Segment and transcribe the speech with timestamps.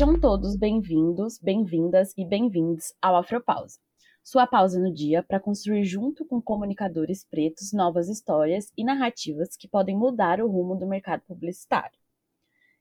[0.00, 3.78] Sejam todos bem-vindos, bem-vindas e bem-vindos ao Afropausa.
[4.24, 9.68] Sua pausa no dia para construir junto com comunicadores pretos novas histórias e narrativas que
[9.68, 11.98] podem mudar o rumo do mercado publicitário.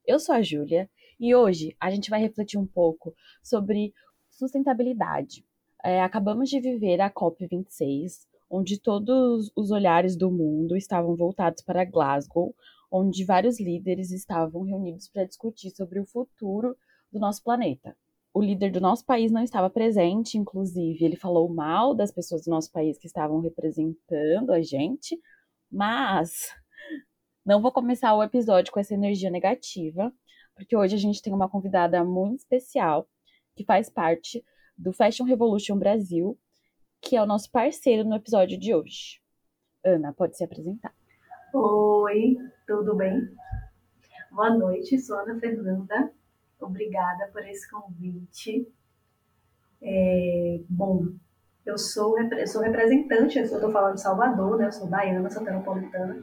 [0.08, 3.14] Eu sou a Júlia e hoje a gente vai refletir um pouco
[3.44, 3.94] sobre
[4.30, 5.46] sustentabilidade.
[5.84, 11.84] É, acabamos de viver a COP26, onde todos os olhares do mundo estavam voltados para
[11.84, 12.56] Glasgow,
[12.90, 16.78] onde vários líderes estavam reunidos para discutir sobre o futuro
[17.12, 17.96] do nosso planeta.
[18.34, 22.52] O líder do nosso país não estava presente, inclusive, ele falou mal das pessoas do
[22.52, 25.20] nosso país que estavam representando a gente,
[25.72, 26.54] mas
[27.46, 30.14] não vou começar o episódio com essa energia negativa,
[30.54, 33.10] porque hoje a gente tem uma convidada muito especial
[33.56, 34.44] que faz parte
[34.78, 36.38] do Fashion Revolution Brasil,
[37.02, 39.20] que é o nosso parceiro no episódio de hoje.
[39.84, 40.94] Ana, pode se apresentar.
[41.54, 43.28] Oi, tudo bem?
[44.32, 46.14] Boa noite, sou Ana Fernanda.
[46.60, 48.68] Obrigada por esse convite.
[49.82, 51.08] É, bom,
[51.66, 52.16] eu sou,
[52.48, 54.68] sou representante, eu estou falando de Salvador, né?
[54.68, 56.22] Eu sou baiana, soteropolitana.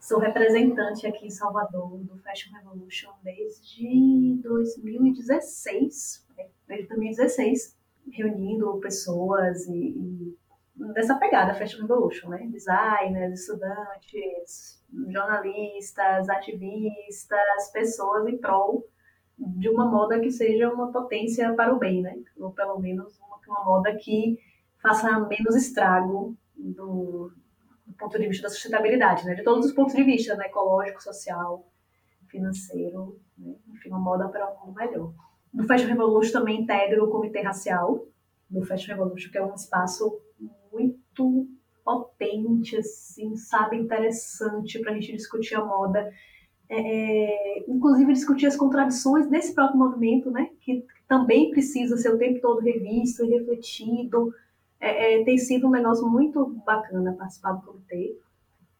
[0.00, 6.46] Sou representante aqui em Salvador do Fashion Revolution desde 2016, né?
[6.68, 7.76] desde 2016,
[8.12, 10.36] reunindo pessoas e, e
[10.94, 12.46] dessa pegada Fashion Revolution, né?
[12.46, 18.86] Designers, estudantes, jornalistas, ativistas, pessoas em prol
[19.38, 22.16] de uma moda que seja uma potência para o bem, né?
[22.38, 24.38] Ou pelo menos uma, uma moda que
[24.80, 27.30] faça menos estrago do,
[27.86, 29.34] do, ponto de vista da sustentabilidade, né?
[29.34, 30.46] De todos os pontos de vista, né?
[30.46, 31.66] Ecológico, social,
[32.28, 33.54] financeiro, né?
[33.68, 35.12] enfim, uma moda para um mundo melhor.
[35.52, 38.06] No Fashion Revolution também integra o Comitê Racial,
[38.48, 40.20] do Fashion Revolution, que é um espaço
[40.72, 41.48] muito
[41.84, 46.12] potente, assim, sabe, interessante para a gente discutir a moda.
[46.68, 52.18] É, é, inclusive discutir as contradições desse próprio movimento, né, que também precisa ser o
[52.18, 54.34] tempo todo revisto e refletido.
[54.80, 58.18] É, é, tem sido um negócio muito bacana participar do comitê.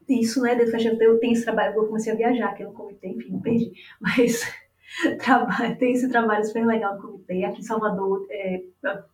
[0.09, 3.43] Isso, né, eu tenho esse trabalho, eu comecei a viajar aqui no comitê, enfim, me
[3.43, 4.41] perdi, mas
[5.79, 7.45] tem esse trabalho super legal no comitê.
[7.45, 8.63] Aqui em Salvador, é,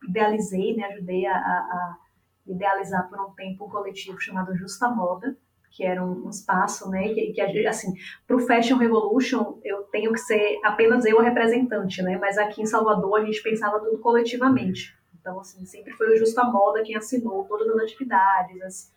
[0.08, 1.98] idealizei, né, ajudei a, a
[2.46, 5.36] idealizar por um tempo um coletivo chamado Justa Moda,
[5.72, 7.94] que era um, espaço, né, que, que assim,
[8.26, 12.62] para o Fashion Revolution eu tenho que ser apenas eu a representante, né, mas aqui
[12.62, 14.94] em Salvador a gente pensava tudo coletivamente.
[15.18, 18.92] Então, assim, sempre foi o Justa Moda quem assinou todas as atividades, as,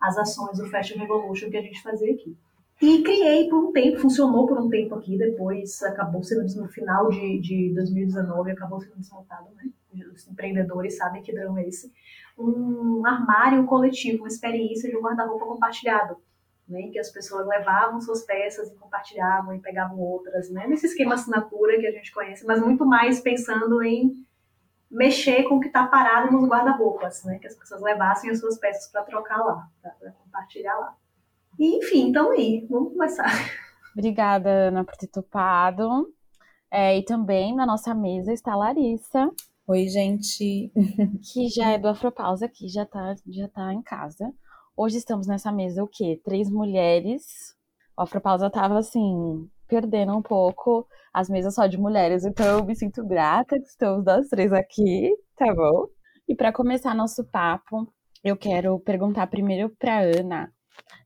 [0.00, 2.36] as ações do Fashion Revolution que a gente fazia aqui.
[2.80, 7.10] E criei por um tempo, funcionou por um tempo aqui, depois acabou sendo no final
[7.10, 9.70] de, de 2019, acabou sendo desmontado, né?
[10.14, 11.92] Os empreendedores sabem que drama é esse.
[12.38, 16.16] Um armário coletivo, uma experiência de um guarda-roupa compartilhado,
[16.68, 16.88] né?
[16.92, 20.66] Que as pessoas levavam suas peças e compartilhavam e pegavam outras, né?
[20.66, 24.12] Nesse esquema assinatura que a gente conhece, mas muito mais pensando em
[24.90, 27.38] mexer com o que está parado nos guarda-roupas, né?
[27.38, 30.96] Que as pessoas levassem as suas peças para trocar lá, para compartilhar lá.
[31.58, 33.30] E, enfim, então aí, vamos começar.
[33.92, 36.12] Obrigada, Ana, por ter topado.
[36.70, 39.30] É, e também na nossa mesa está a Larissa.
[39.66, 40.72] Oi, gente.
[41.32, 44.32] Que já é do Afropausa aqui, já tá, já tá em casa.
[44.76, 46.20] Hoje estamos nessa mesa o quê?
[46.24, 47.54] Três mulheres.
[47.96, 52.74] O Afropausa tava assim, perdendo um pouco as mesas só de mulheres, então eu me
[52.76, 55.86] sinto grata que estamos nós três aqui, tá bom?
[56.28, 57.92] E para começar nosso papo,
[58.24, 60.52] eu quero perguntar primeiro para Ana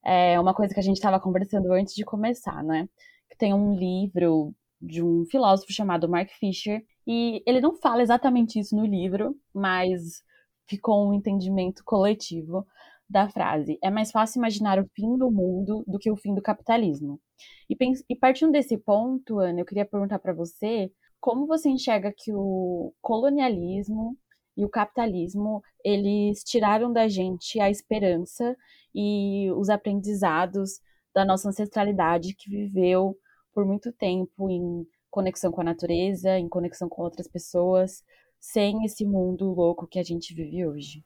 [0.04, 2.88] é uma coisa que a gente estava conversando antes de começar, né?
[3.31, 4.54] Que tem um livro
[4.84, 10.22] de um filósofo chamado Mark Fisher, e ele não fala exatamente isso no livro, mas
[10.67, 12.67] ficou um entendimento coletivo
[13.09, 13.78] da frase.
[13.83, 17.21] É mais fácil imaginar o fim do mundo do que o fim do capitalismo.
[17.69, 17.77] E,
[18.09, 20.91] e partindo desse ponto, Ana, eu queria perguntar para você
[21.21, 24.16] como você enxerga que o colonialismo
[24.56, 28.57] e o capitalismo, eles tiraram da gente a esperança
[28.95, 30.81] e os aprendizados
[31.15, 33.16] da nossa ancestralidade que viveu
[33.54, 38.03] por muito tempo em conexão com a natureza, em conexão com outras pessoas,
[38.41, 41.04] sem esse mundo louco que a gente vive hoje.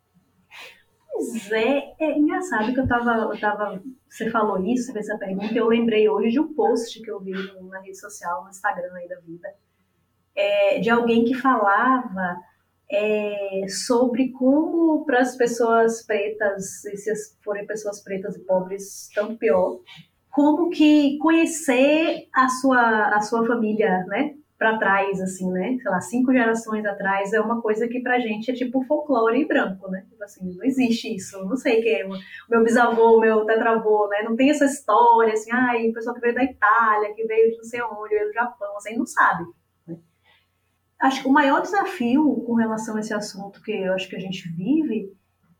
[1.13, 5.53] Pois é, é engraçado que eu tava, eu tava, você falou isso, fez essa pergunta,
[5.53, 7.33] eu lembrei hoje de um post que eu vi
[7.69, 9.53] na rede social, no Instagram aí da vida,
[10.35, 12.37] é, de alguém que falava
[12.91, 17.13] é, sobre como para as pessoas pretas, e se
[17.43, 19.81] forem pessoas pretas e pobres, tanto pior,
[20.39, 24.37] como que conhecer a sua, a sua família, né?
[24.57, 25.77] Para trás, assim, né?
[25.83, 29.91] Sei lá, cinco gerações atrás é uma coisa que pra gente é tipo folclore branco,
[29.91, 30.07] né?
[30.09, 31.45] Tipo assim, não existe isso.
[31.45, 32.11] Não sei quem é o
[32.49, 34.23] meu bisavô, meu tetravô, né?
[34.23, 37.57] Não tem essa história, assim, ai, ah, pessoa que veio da Itália, que veio de
[37.57, 39.45] não sei onde, veio do Japão, assim, não sabe.
[41.01, 44.21] acho que o maior desafio com relação a esse assunto que eu acho que a
[44.21, 45.13] gente vive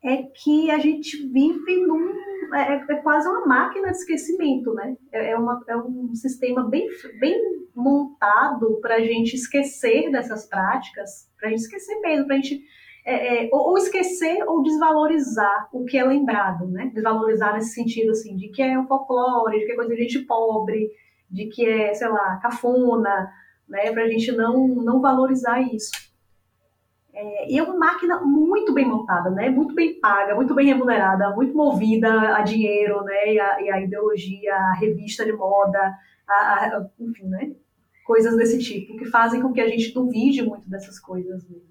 [0.03, 2.13] é que a gente vive num
[2.55, 4.97] é, é quase uma máquina de esquecimento, né?
[5.13, 6.89] É, é uma, é um sistema bem,
[7.21, 7.37] bem
[7.75, 12.65] montado para a gente esquecer dessas práticas, para a gente esquecer mesmo, para a gente
[13.05, 16.91] é, é, ou, esquecer ou desvalorizar o que é lembrado, né?
[16.95, 20.27] Desvalorizar nesse sentido, assim, de que é o folclore, de que é coisa de gente
[20.27, 20.91] pobre,
[21.31, 23.31] de que é, sei lá, cafona,
[23.69, 23.91] né?
[23.93, 25.91] Para a gente não, não valorizar isso.
[27.21, 29.51] É, e é uma máquina muito bem montada, né?
[29.51, 33.35] Muito bem paga, muito bem remunerada, muito movida a dinheiro, né?
[33.35, 35.81] E a, e a ideologia, a revista de moda,
[36.29, 37.57] a, a, enfim, né?
[38.07, 41.67] Coisas desse tipo, que fazem com que a gente duvide muito dessas coisas mesmo.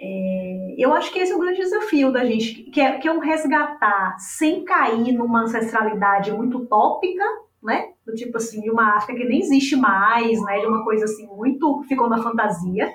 [0.00, 3.12] É, eu acho que esse é o grande desafio da gente, que é, que é
[3.12, 7.22] um resgatar sem cair numa ancestralidade muito utópica,
[7.62, 7.92] né?
[8.06, 10.58] Do tipo assim, de uma África que nem existe mais, né?
[10.58, 12.90] De uma coisa assim, muito ficou na fantasia,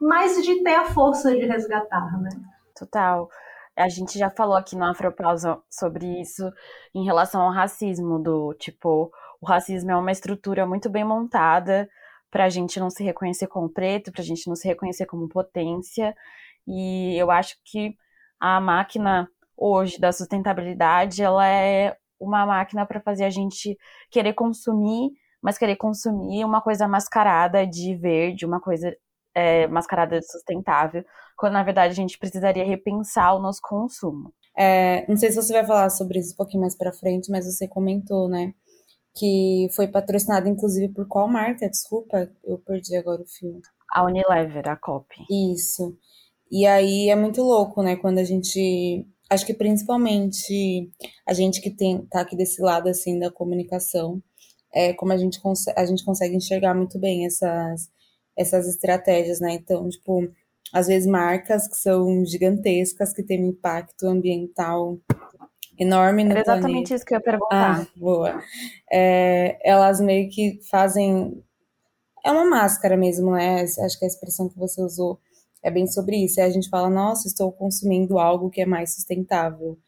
[0.00, 2.30] mas de ter a força de resgatar, né?
[2.76, 3.28] Total.
[3.76, 6.48] A gente já falou aqui no Afropausa sobre isso
[6.94, 9.10] em relação ao racismo, do tipo,
[9.40, 11.88] o racismo é uma estrutura muito bem montada
[12.30, 15.28] para a gente não se reconhecer como preto, para a gente não se reconhecer como
[15.28, 16.14] potência.
[16.66, 17.96] E eu acho que
[18.40, 23.76] a máquina hoje da sustentabilidade, ela é uma máquina para fazer a gente
[24.10, 25.10] querer consumir,
[25.42, 28.94] mas querer consumir uma coisa mascarada de verde, uma coisa
[29.34, 31.04] é, mascarada de sustentável,
[31.36, 34.32] quando na verdade a gente precisaria repensar o nosso consumo.
[34.56, 37.44] É, não sei se você vai falar sobre isso um pouquinho mais para frente, mas
[37.44, 38.54] você comentou, né?
[39.16, 41.68] Que foi patrocinado inclusive por qual marca?
[41.68, 43.60] Desculpa, eu perdi agora o filme.
[43.92, 45.14] A Unilever, a COP.
[45.30, 45.96] Isso.
[46.50, 47.96] E aí é muito louco, né?
[47.96, 50.90] Quando a gente acho que principalmente
[51.26, 54.22] a gente que tem tá aqui desse lado assim da comunicação,
[54.72, 55.40] é como a gente
[55.76, 57.88] a gente consegue enxergar muito bem essas
[58.36, 59.52] essas estratégias, né?
[59.54, 60.28] Então, tipo,
[60.72, 64.98] às vezes marcas que são gigantescas, que têm um impacto ambiental
[65.78, 66.94] enorme no Era exatamente planeta.
[66.94, 67.80] isso que eu ia perguntar.
[67.82, 68.42] Ah, boa.
[68.90, 71.42] É, elas meio que fazem
[72.24, 73.62] é uma máscara mesmo, né?
[73.62, 75.20] Acho que a expressão que você usou
[75.62, 76.40] é bem sobre isso.
[76.40, 79.78] E a gente fala, nossa, estou consumindo algo que é mais sustentável.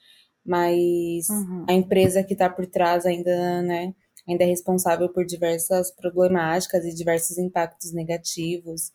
[0.45, 1.65] Mas uhum.
[1.69, 3.95] a empresa que está por trás ainda, né,
[4.29, 8.93] ainda é responsável por diversas problemáticas e diversos impactos negativos.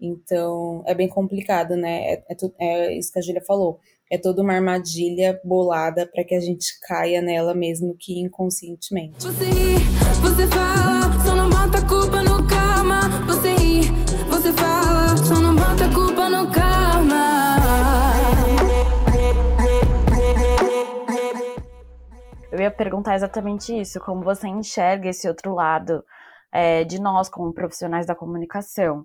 [0.00, 2.14] Então, é bem complicado, né?
[2.14, 3.78] É, é, é isso que a Julia falou.
[4.10, 9.16] É toda uma armadilha bolada para que a gente caia nela mesmo que inconscientemente.
[9.20, 9.74] Você ri,
[10.20, 10.46] você
[22.80, 26.02] perguntar exatamente isso, como você enxerga esse outro lado
[26.50, 29.04] é, de nós como profissionais da comunicação.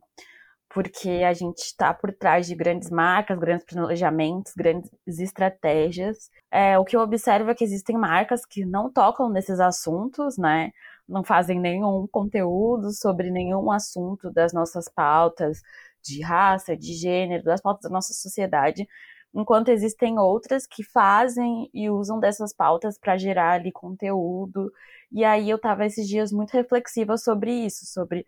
[0.74, 4.90] Porque a gente está por trás de grandes marcas, grandes planejamentos, grandes
[5.20, 6.30] estratégias.
[6.50, 10.72] É, o que eu observo é que existem marcas que não tocam nesses assuntos, né?
[11.08, 15.60] Não fazem nenhum conteúdo sobre nenhum assunto das nossas pautas
[16.02, 18.88] de raça, de gênero, das pautas da nossa sociedade,
[19.36, 24.72] enquanto existem outras que fazem e usam dessas pautas para gerar ali conteúdo.
[25.12, 28.26] E aí eu estava esses dias muito reflexiva sobre isso, sobre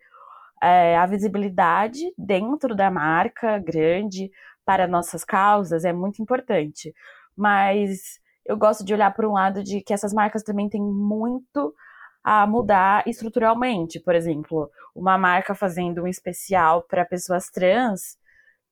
[0.62, 4.30] é, a visibilidade dentro da marca grande
[4.66, 6.94] para nossas causas é muito importante.
[7.34, 11.74] Mas eu gosto de olhar por um lado de que essas marcas também têm muito
[12.22, 13.98] a mudar estruturalmente.
[13.98, 18.18] Por exemplo, uma marca fazendo um especial para pessoas trans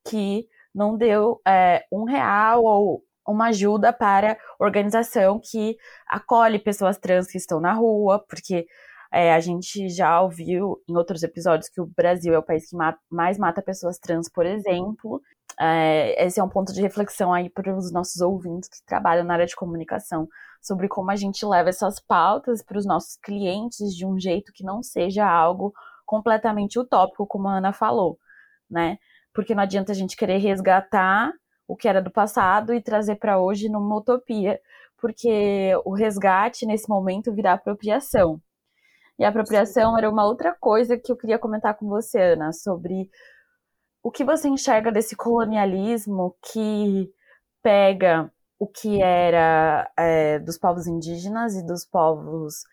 [0.04, 7.26] que não deu é, um real ou uma ajuda para organização que acolhe pessoas trans
[7.26, 8.66] que estão na rua, porque
[9.12, 12.76] é, a gente já ouviu em outros episódios que o Brasil é o país que
[12.76, 15.20] mata, mais mata pessoas trans, por exemplo.
[15.58, 19.34] É, esse é um ponto de reflexão aí para os nossos ouvintes que trabalham na
[19.34, 20.28] área de comunicação,
[20.60, 24.62] sobre como a gente leva essas pautas para os nossos clientes de um jeito que
[24.62, 25.72] não seja algo
[26.04, 28.18] completamente utópico, como a Ana falou,
[28.70, 28.98] né?
[29.36, 31.30] Porque não adianta a gente querer resgatar
[31.68, 34.58] o que era do passado e trazer para hoje numa utopia,
[34.98, 38.40] porque o resgate nesse momento virá apropriação.
[39.18, 43.10] E a apropriação era uma outra coisa que eu queria comentar com você, Ana, sobre
[44.02, 47.12] o que você enxerga desse colonialismo que
[47.62, 52.64] pega o que era é, dos povos indígenas e dos povos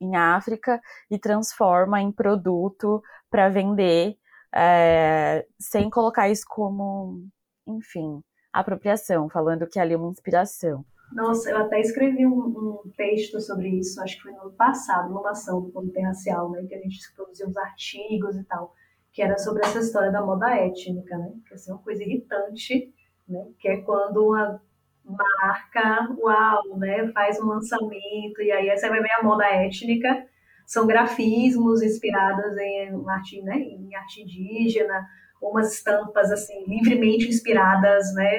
[0.00, 4.16] em África e transforma em produto para vender
[4.54, 7.26] é, sem colocar isso como,
[7.66, 10.84] enfim, apropriação, falando que ali é uma inspiração.
[11.12, 15.08] Nossa, eu até escrevi um, um, texto sobre isso, ação que foi no ano passado,
[15.08, 18.74] numa ação do Comitê Racial, né, que a gente produziu uns artigos e tal,
[19.12, 21.32] que era sobre essa história da moda étnica, né?
[21.46, 22.92] Que é uma coisa irritante,
[23.26, 23.48] né?
[23.58, 24.60] Que é quando uma
[25.04, 27.10] marca, uau, né?
[27.12, 30.26] Faz um lançamento e aí você vai ver a moda étnica,
[30.68, 33.58] são grafismos inspirados em arte, né?
[33.58, 35.06] Em arte indígena,
[35.40, 38.30] umas estampas assim livremente inspiradas, né?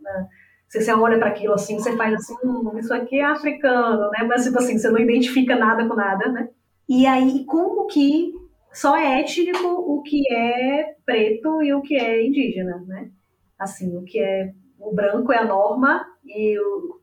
[0.00, 0.28] Na,
[0.66, 4.24] se você olha para aquilo assim, você faz assim, hum, isso aqui é africano, né?
[4.26, 6.48] Mas tipo assim, você não identifica nada com nada, né?
[6.88, 8.32] E aí, como que
[8.72, 13.10] só é étnico o que é preto e o que é indígena, né?
[13.58, 16.95] Assim, o que é o branco é a norma e o,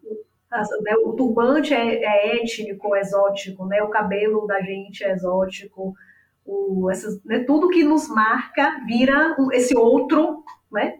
[0.53, 3.81] o, né, o turbante é, é, étnico, exótico, né?
[3.81, 5.93] O cabelo da gente é exótico,
[6.45, 10.99] o, essas, né, tudo que nos marca vira esse outro, né?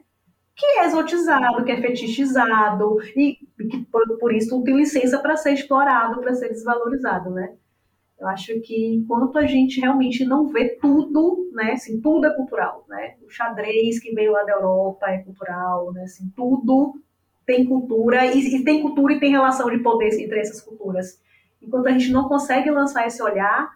[0.56, 5.54] que é exotizado, que é fetichizado e que por, por isso tem licença para ser
[5.54, 7.56] explorado, para ser desvalorizado, né?
[8.20, 12.86] Eu acho que enquanto a gente realmente não vê tudo, né, assim, tudo é cultural,
[12.88, 13.16] né?
[13.26, 16.04] O xadrez que veio lá da Europa é cultural, né?
[16.04, 16.94] Assim, tudo
[17.46, 21.20] tem cultura e, e tem cultura e tem relação de poder entre essas culturas.
[21.62, 23.70] Enquanto a gente não consegue lançar esse olhar,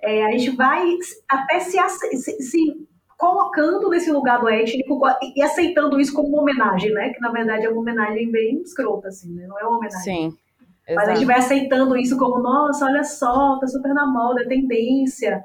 [0.00, 0.86] é, a gente vai
[1.28, 1.78] até se,
[2.16, 5.00] se, se colocando nesse lugar do étnico
[5.34, 7.10] e aceitando isso como uma homenagem, né?
[7.10, 9.46] Que na verdade é uma homenagem bem escrota, assim, né?
[9.46, 10.30] Não é uma homenagem.
[10.30, 10.38] Sim.
[10.86, 10.94] Exato.
[10.94, 14.46] Mas a gente vai aceitando isso como, nossa, olha só, tá super na moda, é
[14.46, 15.44] tendência,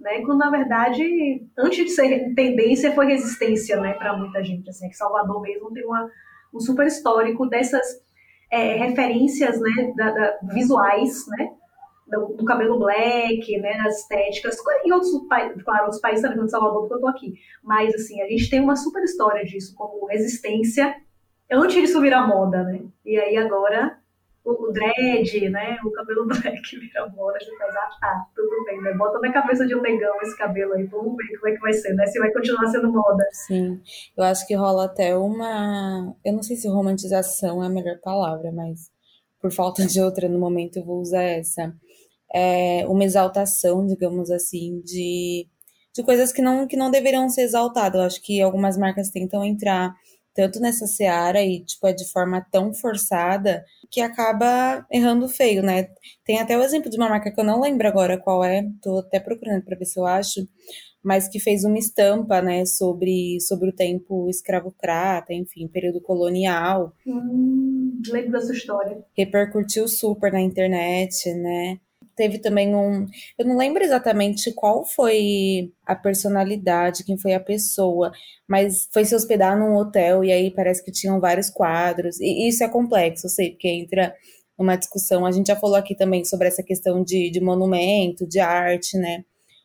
[0.00, 0.20] né?
[0.22, 4.96] Quando na verdade, antes de ser tendência, foi resistência, né, para muita gente, assim, que
[4.96, 6.10] Salvador mesmo tem uma,
[6.52, 7.86] um super histórico dessas
[8.50, 11.50] é, referências, né, da, da, visuais, né,
[12.08, 16.80] do, do, cabelo black, né, nas estéticas, e outros claro, outros países também, como Salvador,
[16.80, 17.34] porque eu tô aqui.
[17.62, 20.96] Mas, assim, a gente tem uma super história disso, como resistência,
[21.50, 22.82] antes disso virar moda, né?
[23.04, 23.99] E aí agora
[24.44, 25.78] o dread, né?
[25.84, 28.92] O cabelo black vira moda, você faz, ah, tá, tudo bem, né?
[28.94, 31.72] Bota na cabeça de um negão esse cabelo aí, vamos ver como é que vai
[31.72, 32.06] ser, né?
[32.06, 33.24] Se vai continuar sendo moda.
[33.32, 33.80] Sim,
[34.16, 36.14] eu acho que rola até uma.
[36.24, 38.90] Eu não sei se romantização é a melhor palavra, mas
[39.40, 41.74] por falta de outra no momento eu vou usar essa
[42.32, 45.46] é, uma exaltação, digamos assim, de,
[45.94, 48.00] de coisas que não, que não deveriam ser exaltadas.
[48.00, 49.94] Eu acho que algumas marcas tentam entrar
[50.40, 55.88] tanto nessa seara e, tipo, é de forma tão forçada que acaba errando feio, né?
[56.24, 59.00] Tem até o exemplo de uma marca que eu não lembro agora qual é, tô
[59.00, 60.48] até procurando para ver se eu acho,
[61.02, 66.94] mas que fez uma estampa, né, sobre, sobre o tempo escravocrata, enfim, período colonial.
[67.06, 69.04] Hum, lembro dessa história.
[69.14, 71.78] Repercutiu super na internet, né?
[72.16, 73.06] Teve também um.
[73.38, 78.12] Eu não lembro exatamente qual foi a personalidade, quem foi a pessoa,
[78.48, 82.20] mas foi se hospedar num hotel e aí parece que tinham vários quadros.
[82.20, 84.14] E isso é complexo, eu sei, porque entra
[84.58, 85.24] uma discussão.
[85.26, 89.24] A gente já falou aqui também sobre essa questão de, de monumento, de arte, né?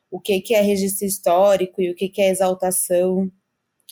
[0.09, 3.29] O que, que é registro histórico e o que, que é exaltação,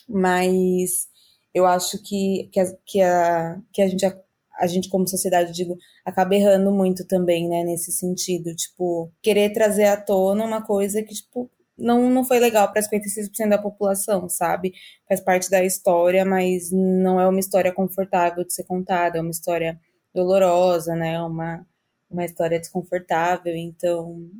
[0.08, 1.08] mas
[1.54, 4.04] eu acho que, que, a, que, a, que a gente
[4.58, 9.84] a gente como sociedade, digo, acaba errando muito também, né, nesse sentido, tipo, querer trazer
[9.84, 14.72] à tona uma coisa que, tipo, não, não foi legal para 56% da população, sabe?
[15.08, 19.30] Faz parte da história, mas não é uma história confortável de ser contada, é uma
[19.30, 19.80] história
[20.14, 21.20] dolorosa, né?
[21.20, 21.66] Uma,
[22.08, 24.30] uma história desconfortável, então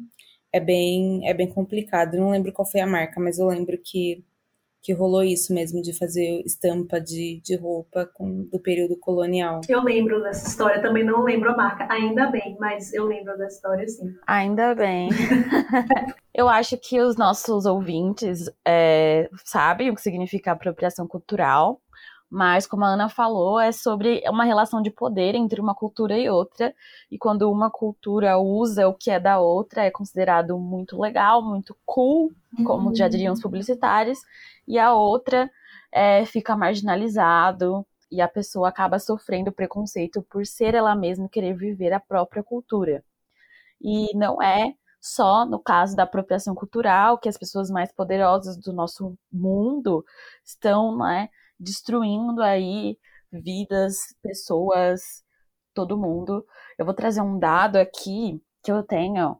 [0.52, 2.14] é bem, é bem complicado.
[2.14, 4.24] Eu não lembro qual foi a marca, mas eu lembro que
[4.84, 9.62] que rolou isso mesmo, de fazer estampa de, de roupa com, do período colonial.
[9.66, 13.46] Eu lembro dessa história, também não lembro a marca, ainda bem, mas eu lembro da
[13.46, 14.14] história sim.
[14.26, 15.08] Ainda bem.
[16.34, 21.80] eu acho que os nossos ouvintes é, sabem o que significa apropriação cultural,
[22.30, 26.28] mas como a Ana falou, é sobre uma relação de poder entre uma cultura e
[26.28, 26.74] outra,
[27.10, 31.74] e quando uma cultura usa o que é da outra, é considerado muito legal, muito
[31.86, 32.32] cool,
[32.66, 32.94] como uhum.
[32.94, 34.18] já diriam os publicitários,
[34.66, 35.50] e a outra
[35.92, 41.56] é, fica marginalizado e a pessoa acaba sofrendo preconceito por ser ela mesma e querer
[41.56, 43.04] viver a própria cultura.
[43.80, 48.72] E não é só no caso da apropriação cultural que as pessoas mais poderosas do
[48.72, 50.04] nosso mundo
[50.44, 51.28] estão né,
[51.58, 52.98] destruindo aí
[53.30, 55.24] vidas, pessoas,
[55.74, 56.46] todo mundo.
[56.78, 59.38] Eu vou trazer um dado aqui que eu tenho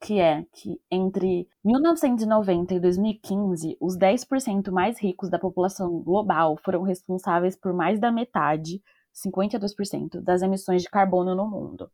[0.00, 6.82] que é que entre 1990 e 2015, os 10% mais ricos da população global foram
[6.82, 8.82] responsáveis por mais da metade,
[9.14, 11.90] 52%, das emissões de carbono no mundo.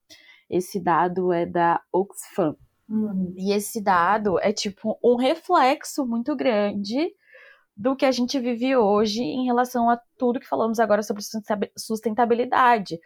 [0.49, 2.57] Esse dado é da Oxfam.
[2.89, 3.35] Uhum.
[3.37, 7.13] E esse dado é tipo um reflexo muito grande
[7.77, 11.23] do que a gente vive hoje em relação a tudo que falamos agora sobre
[11.77, 12.99] sustentabilidade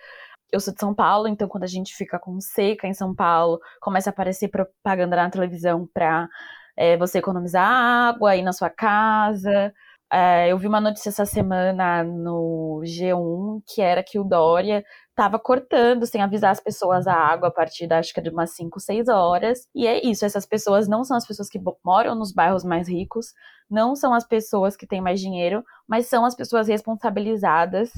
[0.52, 3.60] eu sou de São Paulo, então quando a gente fica com seca em São Paulo,
[3.80, 6.28] começa a aparecer propaganda na televisão para
[6.76, 9.72] é, você economizar água aí na sua casa.
[10.12, 15.38] É, eu vi uma notícia essa semana no G1 que era que o Dória estava
[15.38, 18.80] cortando sem avisar as pessoas a água a partir da, acho que de umas 5,
[18.80, 19.68] 6 horas.
[19.74, 23.26] E é isso, essas pessoas não são as pessoas que moram nos bairros mais ricos,
[23.70, 27.92] não são as pessoas que têm mais dinheiro, mas são as pessoas responsabilizadas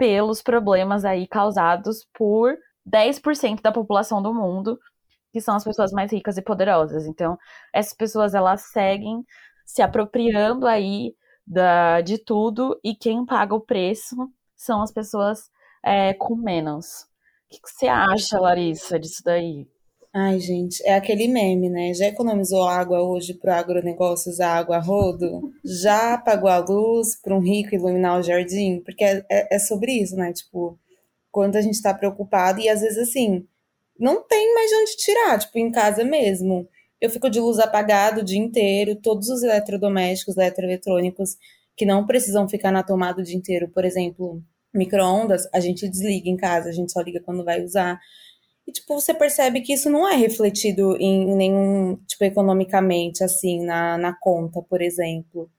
[0.00, 2.56] pelos problemas aí causados por
[2.90, 4.78] 10% da população do mundo,
[5.30, 7.04] que são as pessoas mais ricas e poderosas.
[7.04, 7.36] Então,
[7.70, 9.22] essas pessoas elas seguem
[9.66, 11.14] se apropriando aí
[11.46, 14.16] da, de tudo e quem paga o preço
[14.56, 15.50] são as pessoas
[15.84, 17.02] é, com menos.
[17.02, 19.68] O que, que você acha, Larissa, disso daí?
[20.12, 21.94] Ai, gente, é aquele meme, né?
[21.94, 25.52] Já economizou água hoje para o agronegócio usar água rodo?
[25.64, 28.80] Já pagou a luz para um rico iluminar o jardim?
[28.80, 30.32] Porque é, é, é sobre isso, né?
[30.32, 30.76] Tipo,
[31.30, 33.46] quando a gente está preocupado e às vezes assim,
[33.98, 36.68] não tem mais de onde tirar, tipo, em casa mesmo.
[37.00, 41.36] Eu fico de luz apagada o dia inteiro, todos os eletrodomésticos, eletroeletrônicos
[41.76, 44.42] que não precisam ficar na tomada o dia inteiro, por exemplo,
[44.74, 48.00] micro-ondas, a gente desliga em casa, a gente só liga quando vai usar.
[48.70, 53.98] E, tipo, você percebe que isso não é refletido em nenhum, tipo, economicamente, assim, na,
[53.98, 55.50] na conta, por exemplo.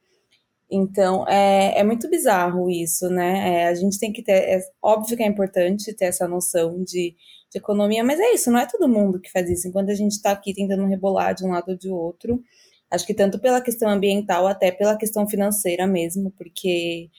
[0.71, 3.63] Então, é, é muito bizarro isso, né?
[3.63, 4.31] É, a gente tem que ter.
[4.31, 7.13] É óbvio que é importante ter essa noção de,
[7.51, 9.67] de economia, mas é isso, não é todo mundo que faz isso.
[9.67, 12.41] Enquanto a gente está aqui tentando rebolar de um lado ou de outro,
[12.89, 17.09] acho que tanto pela questão ambiental, até pela questão financeira mesmo, porque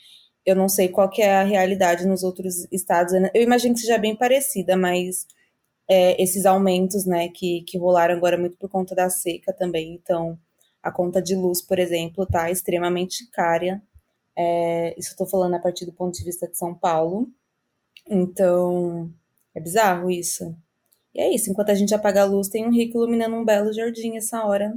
[0.47, 3.13] eu não sei qual que é a realidade nos outros estados.
[3.35, 5.27] Eu imagino que seja bem parecida, mas
[5.93, 9.95] é, esses aumentos, né, que, que rolaram agora muito por conta da seca também.
[9.95, 10.39] Então,
[10.83, 13.83] a conta de luz, por exemplo, está extremamente cara.
[14.37, 17.29] É, isso estou falando a partir do ponto de vista de São Paulo.
[18.09, 19.13] Então,
[19.55, 20.57] é bizarro isso.
[21.15, 23.71] E é isso, enquanto a gente apaga a luz, tem um rico iluminando um belo
[23.71, 24.73] jardim essa hora,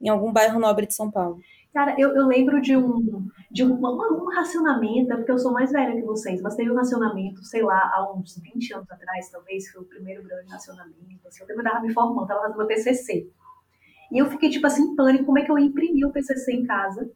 [0.00, 1.38] em algum bairro nobre de São Paulo.
[1.72, 5.52] Cara, eu, eu lembro de um, de um, um, um racionamento, é porque eu sou
[5.52, 9.30] mais velha que vocês, mas teve um racionamento, sei lá, há uns 20 anos atrás,
[9.30, 11.26] talvez, foi o primeiro grande racionamento.
[11.26, 13.30] Assim, eu estava me formando, estava fazendo meu TCC.
[14.10, 16.52] E eu fiquei, tipo assim, em pânico, como é que eu ia imprimir o PCC
[16.52, 17.10] em casa?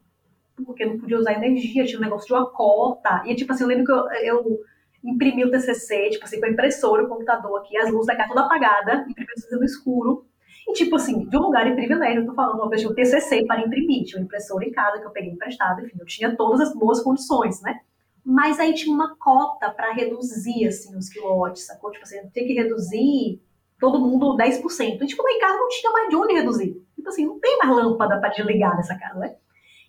[0.63, 3.23] Porque não podia usar energia, tinha um negócio de uma cota.
[3.25, 4.59] E, tipo assim, eu lembro que eu, eu
[5.03, 8.29] imprimi o TCC, tipo assim, com a impressora, o computador aqui, as luzes da casa
[8.29, 10.25] toda apagada, imprimi o TCC no escuro.
[10.67, 12.95] E, tipo assim, de um lugar de privilégio, eu tô falando, uma vez tinha um
[12.95, 16.35] TCC para imprimir, tinha uma impressora em casa que eu peguei emprestado, enfim, eu tinha
[16.35, 17.79] todas as boas condições, né?
[18.25, 21.91] Mas aí tinha uma cota para reduzir, assim, os quilowatts, sacou?
[21.91, 23.41] Tipo assim, tem que reduzir
[23.79, 25.01] todo mundo 10%.
[25.01, 26.81] E, tipo, lá em casa não tinha mais de onde reduzir.
[26.95, 29.35] Tipo assim, não tem mais lâmpada para desligar nessa casa, né?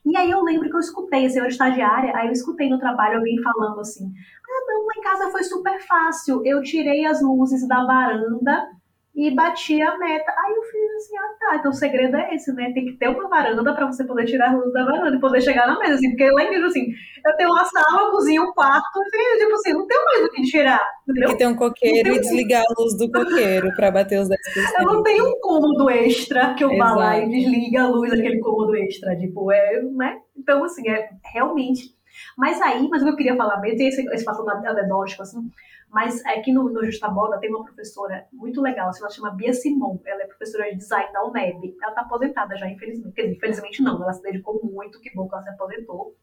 [0.04, 2.78] E aí eu lembro que eu escutei, assim, eu era estagiária, aí eu escutei no
[2.78, 4.12] trabalho alguém falando assim,
[4.46, 8.68] ah, não, lá em casa foi super fácil, eu tirei as luzes da varanda
[9.14, 10.32] e bati a meta.
[10.32, 12.72] Aí eu fiz assim, ah tá, então o segredo é esse, né?
[12.72, 15.40] Tem que ter uma varanda para você poder tirar a luz da varanda e poder
[15.40, 16.86] chegar na mesa, assim, porque lá em tipo assim,
[17.24, 20.42] eu tenho uma sala, cozinha, um quarto, assim, tipo assim, não tenho mais o que
[20.42, 21.28] tirar, entendeu?
[21.28, 24.32] Tem que ter um coqueiro e desligar a luz do coqueiro para bater os 10%.
[24.80, 28.40] Eu não tenho um cômodo extra que eu vá lá e desliga a luz daquele
[28.40, 30.18] cômodo extra, tipo, é, né?
[30.36, 31.94] Então, assim, é realmente...
[32.36, 35.50] Mas aí, mas o que eu queria falar mesmo, tem esse, esse fator anedótico, assim,
[35.94, 37.08] mas aqui no, no Justa
[37.40, 40.00] tem uma professora muito legal, assim, ela chama Bia Simon.
[40.04, 41.76] Ela é professora de design da UNEB.
[41.80, 43.14] Ela está aposentada já, infelizmente.
[43.14, 46.16] Dizer, infelizmente não, ela se dedicou muito, que bom que ela se aposentou.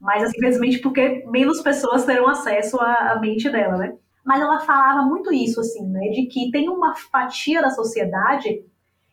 [0.00, 3.98] Mas, assim, infelizmente, porque menos pessoas terão acesso à, à mente dela, né?
[4.24, 6.08] Mas ela falava muito isso, assim, né?
[6.08, 8.64] De que tem uma fatia da sociedade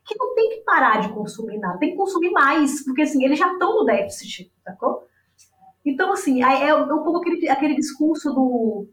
[0.05, 3.37] que não tem que parar de consumir nada, tem que consumir mais, porque, assim, eles
[3.37, 5.05] já estão no déficit, sacou?
[5.87, 8.87] Então, assim, é, um pouco aquele, aquele discurso do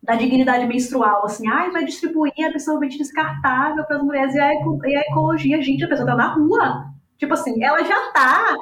[0.00, 4.96] da dignidade menstrual, assim, ai, vai distribuir absolutamente descartável para as mulheres e a, e
[4.96, 6.86] a, ecologia, gente, a pessoa tá na rua.
[7.18, 8.56] Tipo assim, ela já tá.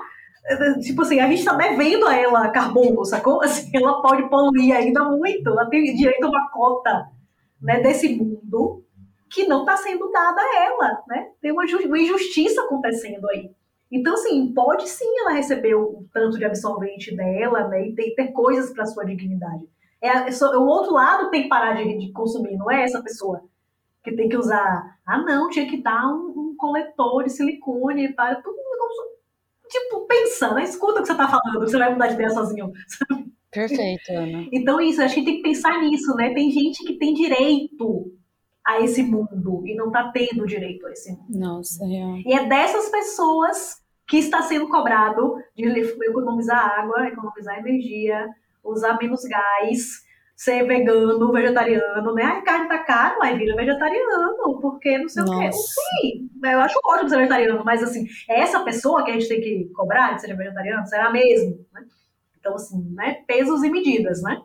[0.82, 3.40] Tipo assim, a gente tá devendo a ela carbono, sacou?
[3.44, 7.10] Assim, ela pode poluir ainda muito, ela tem direito a uma cota
[7.60, 8.82] né, desse mundo
[9.30, 11.28] que não está sendo dada a ela, né?
[11.40, 13.50] Tem uma, uma injustiça acontecendo aí.
[13.90, 17.88] Então, assim, pode sim ela receber o tanto de absorvente dela, né?
[17.88, 19.68] E ter, ter coisas para sua dignidade.
[20.00, 23.42] É, é o outro lado tem que parar de, de, consumir, não é essa pessoa
[24.02, 24.98] que tem que usar.
[25.04, 28.56] Ah, não, tinha que dar um, um coletor de silicone para tudo.
[29.68, 30.64] Tipo, pensando, né?
[30.64, 32.72] escuta o que você está falando, você vai mudar de ideia sozinho.
[33.52, 34.48] Perfeito, Ana.
[34.52, 36.32] Então, isso, a gente tem que pensar nisso, né?
[36.34, 38.12] Tem gente que tem direito
[38.64, 41.26] a esse mundo e não está tendo direito a esse mundo.
[41.28, 42.16] Nossa, real.
[42.24, 43.79] E é dessas pessoas
[44.10, 48.28] que está sendo cobrado de economizar água, economizar energia,
[48.62, 50.02] usar menos gás,
[50.34, 52.24] ser vegano, vegetariano, né?
[52.24, 55.36] A carne tá caro, aí vira vegetariano, porque não sei Nossa.
[55.36, 55.52] o quê.
[55.52, 59.40] Sim, eu acho ótimo ser vegetariano, mas assim, é essa pessoa que a gente tem
[59.40, 60.84] que cobrar de ser vegetariano?
[60.88, 61.64] Será mesmo?
[61.72, 61.84] Né?
[62.36, 63.22] Então, assim, né?
[63.28, 64.42] Pesos e medidas, né?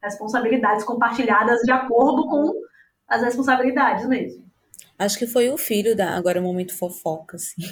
[0.00, 2.52] Responsabilidades compartilhadas de acordo com
[3.08, 4.47] as responsabilidades mesmo.
[4.98, 6.16] Acho que foi o filho da.
[6.16, 7.62] Agora é um momento fofoca, assim.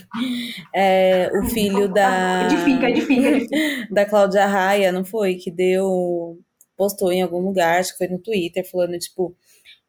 [0.73, 2.45] É, o filho da.
[2.45, 3.57] Edifica, edifica, edifica.
[3.91, 5.35] Da Cláudia Raia, não foi?
[5.35, 6.39] Que deu.
[6.77, 9.37] Postou em algum lugar, acho que foi no Twitter, falando, tipo.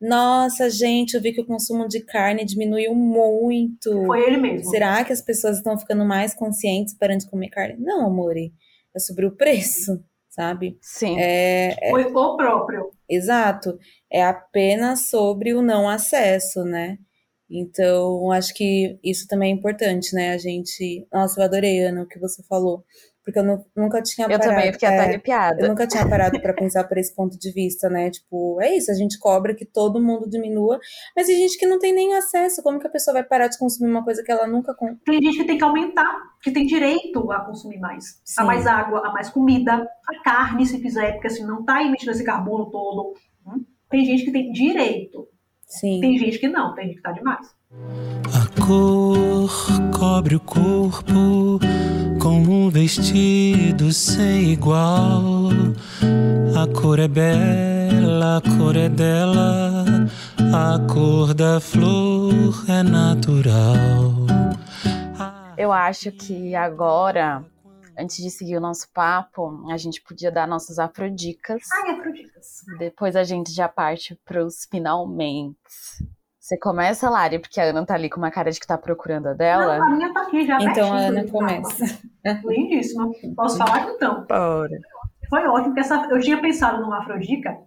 [0.01, 4.05] Nossa, gente, eu vi que o consumo de carne diminuiu muito.
[4.05, 4.69] Foi ele mesmo.
[4.71, 7.75] Será que as pessoas estão ficando mais conscientes para de comer carne?
[7.79, 8.51] Não, amore.
[8.95, 10.77] É sobre o preço, sabe?
[10.81, 11.19] Sim.
[11.19, 11.89] É, é...
[11.91, 12.89] Foi o próprio.
[13.07, 13.77] Exato.
[14.11, 16.97] É apenas sobre o não acesso, né?
[17.49, 20.33] Então, acho que isso também é importante, né?
[20.33, 21.07] A gente.
[21.11, 22.83] Nossa, eu adorei, Ana, o que você falou.
[23.23, 24.51] Porque eu não, nunca tinha eu parado.
[24.51, 25.61] Eu também fiquei é, até arrepiada.
[25.61, 28.09] Eu nunca tinha parado para pensar por esse ponto de vista, né?
[28.09, 30.79] Tipo, é isso, a gente cobra que todo mundo diminua,
[31.13, 32.63] mas tem gente que não tem nem acesso.
[32.63, 34.73] Como que a pessoa vai parar de consumir uma coisa que ela nunca.
[35.05, 36.09] Tem gente que tem que aumentar,
[36.41, 38.21] que tem direito a consumir mais.
[38.23, 38.41] Sim.
[38.41, 39.73] A mais água, a mais comida,
[40.07, 43.13] a carne, se fizer, porque assim, não tá emitindo esse carbono todo.
[43.89, 45.27] Tem gente que tem direito.
[45.67, 45.99] Sim.
[45.99, 47.53] Tem gente que não, tem gente que tá demais.
[48.33, 49.51] A cor
[49.91, 51.59] cobre o corpo
[52.21, 55.49] como um vestido sem igual.
[56.55, 59.85] A cor é bela, a cor é dela,
[60.53, 64.25] a cor da flor é natural.
[65.57, 67.43] Eu acho que agora
[67.97, 71.63] antes de seguir o nosso papo, a gente podia dar nossas afrodicas.
[71.83, 72.63] Ai, afrodicas.
[72.77, 75.57] Depois a gente já parte para os finalmente.
[76.39, 79.27] Você começa, Lari, porque a Ana tá ali com uma cara de que tá procurando
[79.27, 79.79] a dela.
[79.79, 80.57] Não, a minha tá aqui já.
[80.61, 81.99] Então a Ana começa.
[82.45, 83.11] Lindíssima.
[83.35, 84.25] Posso falar então?
[84.25, 84.79] Bora.
[85.29, 87.57] Foi ótimo, porque essa, eu tinha pensado numa afrodica,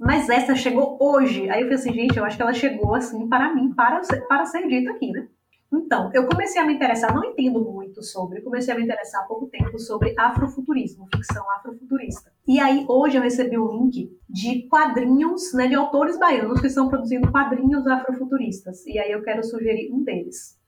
[0.00, 1.50] mas essa chegou hoje.
[1.50, 4.46] Aí eu falei assim, gente, eu acho que ela chegou assim para mim, para, para
[4.46, 5.28] ser dita aqui, né?
[5.72, 9.26] Então, eu comecei a me interessar, não entendo muito sobre, comecei a me interessar há
[9.26, 12.30] pouco tempo sobre afrofuturismo, ficção afrofuturista.
[12.46, 16.88] E aí, hoje eu recebi um link de quadrinhos, né, de autores baianos que estão
[16.88, 18.84] produzindo quadrinhos afrofuturistas.
[18.86, 20.58] E aí eu quero sugerir um deles,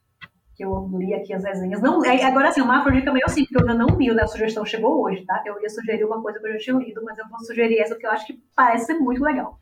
[0.57, 1.83] que eu li aqui as resenhas.
[1.83, 4.27] Não, é, agora sim, uma afrodica meio assim, porque eu ainda não li, né, a
[4.27, 5.43] sugestão chegou hoje, tá?
[5.45, 7.95] Eu ia sugerir uma coisa que eu já tinha lido, mas eu vou sugerir essa
[7.95, 9.59] que eu acho que parece ser muito legal.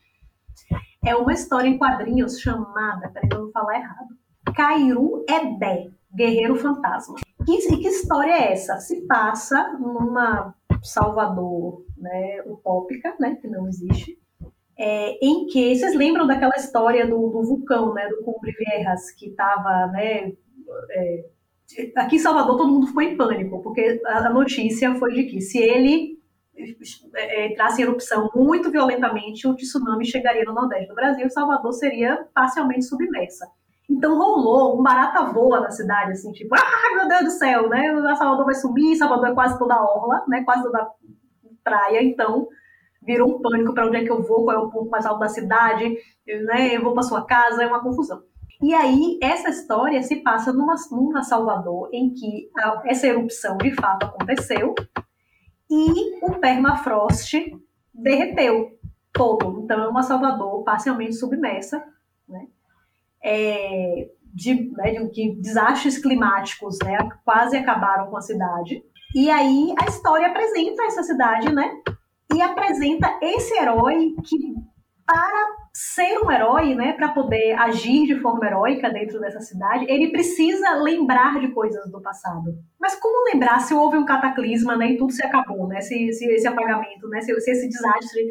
[1.04, 4.21] É uma história em quadrinhos chamada, peraí, eu vou falar errado
[4.54, 7.16] Cairu Ebé, Guerreiro Fantasma.
[7.48, 8.78] E, que história é essa?
[8.78, 14.18] Se passa numa Salvador né, utópica, né, que não existe,
[14.76, 19.28] é, em que vocês lembram daquela história do, do vulcão, né, do Cumbre Viejas, que
[19.28, 20.32] estava, né,
[20.90, 21.24] é,
[21.96, 25.58] aqui em Salvador todo mundo ficou em pânico, porque a notícia foi de que se
[25.58, 26.20] ele
[27.14, 31.72] é, entrasse em erupção muito violentamente, o tsunami chegaria no Nordeste do Brasil e Salvador
[31.72, 33.46] seria parcialmente submersa.
[33.92, 37.92] Então rolou um barata voa na cidade, assim, tipo, ah, meu Deus do céu, né?
[37.92, 40.42] O Salvador vai sumir, Salvador é quase toda orla, né?
[40.44, 40.90] Quase toda
[41.62, 42.48] praia, então
[43.02, 45.20] virou um pânico para onde é que eu vou, qual é o ponto mais alto
[45.20, 46.74] da cidade, né?
[46.74, 48.22] Eu vou para sua casa, é uma confusão.
[48.62, 53.74] E aí, essa história se passa numa, numa Salvador em que a, essa erupção de
[53.74, 54.74] fato aconteceu
[55.68, 57.34] e o permafrost
[57.92, 58.78] derreteu
[59.12, 59.60] todo.
[59.64, 61.84] Então, é uma Salvador parcialmente submersa,
[62.28, 62.46] né?
[63.24, 68.82] É, de, né, de, que desastres climáticos né, quase acabaram com a cidade.
[69.14, 71.70] E aí a história apresenta essa cidade, né?
[72.34, 74.54] E apresenta esse herói que,
[75.04, 80.10] para ser um herói, né, para poder agir de forma heróica dentro dessa cidade, ele
[80.10, 82.54] precisa lembrar de coisas do passado.
[82.80, 86.24] Mas como lembrar se houve um cataclisma, né, e tudo se acabou, né, se, se
[86.26, 88.26] esse apagamento, né, se, se esse desastre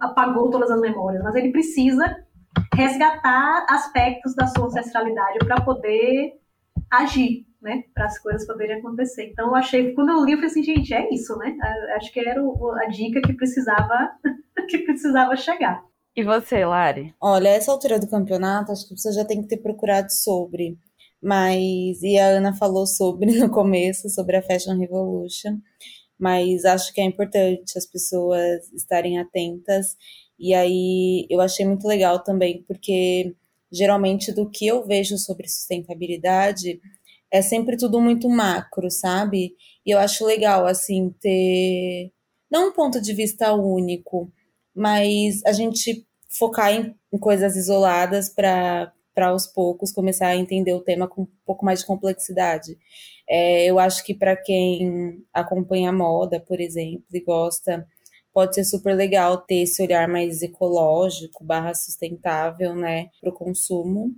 [0.00, 1.22] apagou todas as memórias?
[1.22, 2.16] Mas ele precisa
[2.78, 6.34] resgatar aspectos da sua ancestralidade para poder
[6.88, 7.82] agir, né?
[7.92, 9.30] Para as coisas poderem acontecer.
[9.30, 11.56] Então, eu achei, quando eu li, eu falei assim, gente, é isso, né?
[11.96, 14.12] Acho que era a dica que precisava,
[14.70, 15.82] que precisava chegar.
[16.14, 17.12] E você, Lari?
[17.20, 20.78] Olha, essa altura do campeonato, acho que você já tem que ter procurado sobre.
[21.20, 25.58] Mas, e a Ana falou sobre no começo, sobre a Fashion Revolution.
[26.16, 29.96] Mas acho que é importante as pessoas estarem atentas
[30.38, 33.34] e aí eu achei muito legal também, porque
[33.70, 36.80] geralmente do que eu vejo sobre sustentabilidade
[37.30, 39.54] é sempre tudo muito macro, sabe?
[39.84, 42.12] E eu acho legal, assim, ter
[42.50, 44.32] não um ponto de vista único,
[44.74, 50.72] mas a gente focar em, em coisas isoladas para para aos poucos começar a entender
[50.72, 52.78] o tema com um pouco mais de complexidade.
[53.28, 57.84] É, eu acho que para quem acompanha moda, por exemplo, e gosta
[58.38, 64.12] pode ser super legal ter esse olhar mais ecológico, barra sustentável, né, para o consumo.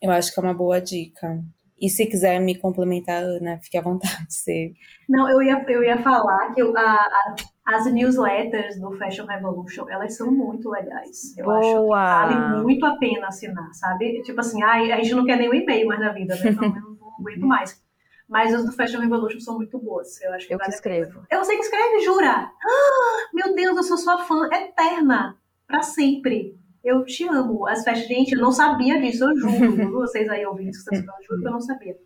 [0.00, 1.44] Eu acho que é uma boa dica.
[1.78, 4.24] E se quiser me complementar, Ana, fique à vontade.
[4.32, 4.72] Você...
[5.06, 7.34] Não, eu ia, eu ia falar que a, a,
[7.66, 11.36] as newsletters do Fashion Revolution, elas são muito legais.
[11.36, 11.58] Eu Boa.
[11.58, 14.22] acho que vale muito a pena assinar, sabe?
[14.22, 16.48] Tipo assim, ai, a gente não quer nem um e-mail mais na vida, né?
[16.48, 17.85] Então eu não aguento mais.
[18.28, 20.20] Mas as do Fashion Revolution são muito boas.
[20.20, 21.24] Eu acho que Eu vale que escrevo.
[21.30, 22.50] Eu sei que escreve, jura?
[22.50, 25.36] Ah, meu Deus, eu sou sua fã eterna.
[25.66, 26.58] Pra sempre.
[26.82, 27.66] Eu te amo.
[27.66, 29.90] As festas, gente, eu não sabia disso, eu juro.
[30.00, 31.96] Vocês aí ouvindo isso, eu juro que eu não sabia.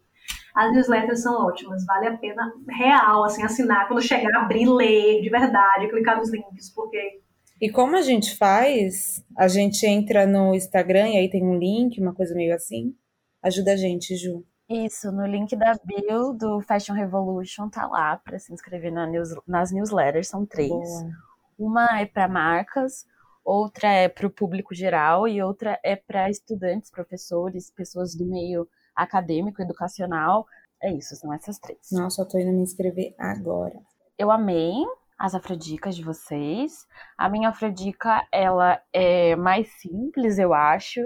[0.54, 5.30] As newsletters são ótimas, vale a pena real, assim, assinar, quando chegar, abrir, ler, de
[5.30, 7.20] verdade, clicar nos links, porque...
[7.60, 9.24] E como a gente faz?
[9.36, 12.94] A gente entra no Instagram e aí tem um link, uma coisa meio assim?
[13.42, 14.44] Ajuda a gente, Ju.
[14.70, 19.30] Isso, no link da bio do Fashion Revolution tá lá para se inscrever na news,
[19.44, 20.70] nas newsletters, são três.
[20.70, 21.10] Boa.
[21.58, 23.04] Uma é para marcas,
[23.44, 28.68] outra é para o público geral e outra é para estudantes, professores, pessoas do meio
[28.94, 30.46] acadêmico, educacional.
[30.80, 31.88] É isso, são essas três.
[31.90, 33.76] Nossa, eu tô indo me inscrever agora.
[34.16, 34.72] Eu amei
[35.18, 36.86] as afrodicas de vocês.
[37.18, 41.00] A minha afrodica, ela é mais simples, eu acho.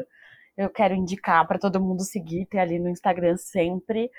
[0.56, 4.10] Eu quero indicar para todo mundo seguir, ter ali no Instagram sempre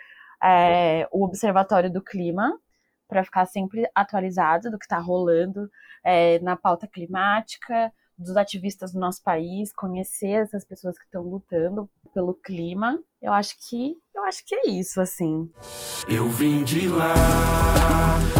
[0.43, 2.59] é, o Observatório do Clima,
[3.07, 5.69] para ficar sempre atualizado do que está rolando
[6.03, 11.89] é, na pauta climática, dos ativistas do nosso país, conhecer essas pessoas que estão lutando
[12.13, 12.99] pelo clima.
[13.21, 15.49] Eu acho que eu acho que é isso assim.
[16.07, 17.13] Eu vim de lá,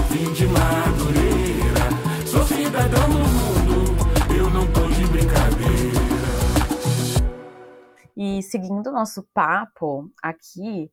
[0.10, 5.55] vim de Madureira, sou cidadão do mundo, eu não tô de brincadeira.
[8.15, 10.91] E seguindo o nosso papo aqui,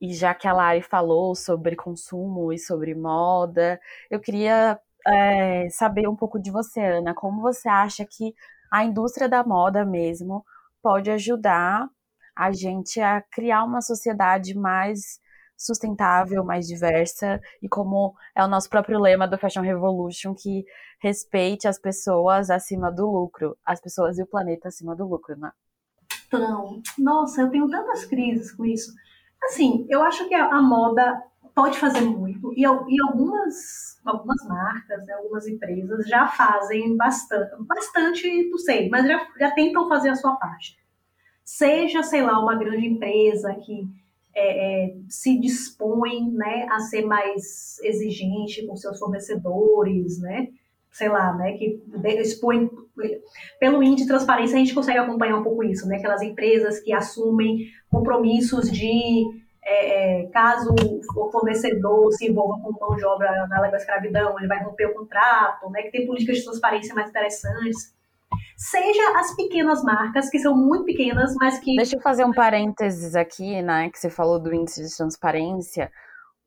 [0.00, 3.80] e já que a Lari falou sobre consumo e sobre moda,
[4.10, 7.14] eu queria é, saber um pouco de você, Ana.
[7.14, 8.34] Como você acha que
[8.70, 10.44] a indústria da moda mesmo
[10.82, 11.88] pode ajudar
[12.36, 15.20] a gente a criar uma sociedade mais
[15.56, 20.64] sustentável, mais diversa e como é o nosso próprio lema do Fashion Revolution que
[21.00, 25.50] respeite as pessoas acima do lucro, as pessoas e o planeta acima do lucro, né?
[26.98, 28.92] Nossa, eu tenho tantas crises com isso.
[29.44, 31.22] Assim, eu acho que a, a moda
[31.54, 38.48] pode fazer muito e, e algumas algumas marcas, né, algumas empresas já fazem bastante, bastante,
[38.50, 40.78] não sei, mas já, já tentam fazer a sua parte.
[41.44, 43.88] Seja, sei lá, uma grande empresa que
[44.34, 50.48] é, é, se dispõe né, a ser mais exigente com seus fornecedores, né?
[50.96, 51.52] Sei lá, né?
[51.52, 51.78] Que
[52.20, 52.70] expõe.
[53.60, 55.98] Pelo índice de transparência, a gente consegue acompanhar um pouco isso, né?
[55.98, 59.26] Aquelas empresas que assumem compromissos de
[59.62, 64.38] é, é, caso o fornecedor se envolva com mão de obra na lei da escravidão,
[64.38, 67.94] ele vai romper o contrato, né, que tem políticas de transparência mais interessantes.
[68.56, 71.76] Seja as pequenas marcas, que são muito pequenas, mas que.
[71.76, 73.90] Deixa eu fazer um parênteses aqui, né?
[73.90, 75.92] Que você falou do índice de transparência.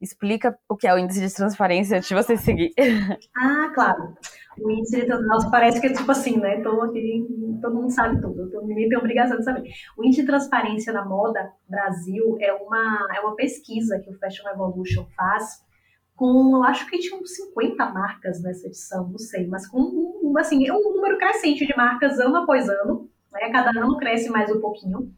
[0.01, 2.71] Explica o que é o índice de transparência antes de você seguir.
[3.35, 4.13] Ah, claro.
[4.59, 6.61] O índice de transparência parece que é tipo assim, né?
[6.61, 7.25] Tô aqui,
[7.61, 9.63] todo mundo sabe tudo, então ninguém tem obrigação de saber.
[9.97, 14.45] O índice de transparência na moda Brasil é uma, é uma pesquisa que o Fashion
[14.45, 15.63] Revolution faz
[16.15, 20.37] com, eu acho que tinha uns 50 marcas nessa edição, não sei, mas com um,
[20.37, 23.49] assim, um número crescente de marcas ano após ano, né?
[23.49, 25.13] Cada ano cresce mais um pouquinho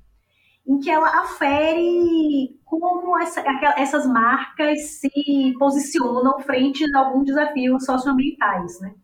[0.67, 3.44] em que ela afere como essa,
[3.76, 8.96] essas marcas se posicionam frente a alguns desafios socioambientais, né?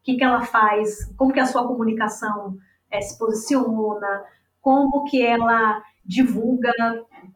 [0.00, 2.56] O que, que ela faz, como que a sua comunicação
[2.90, 4.24] é, se posiciona,
[4.60, 6.72] como que ela divulga,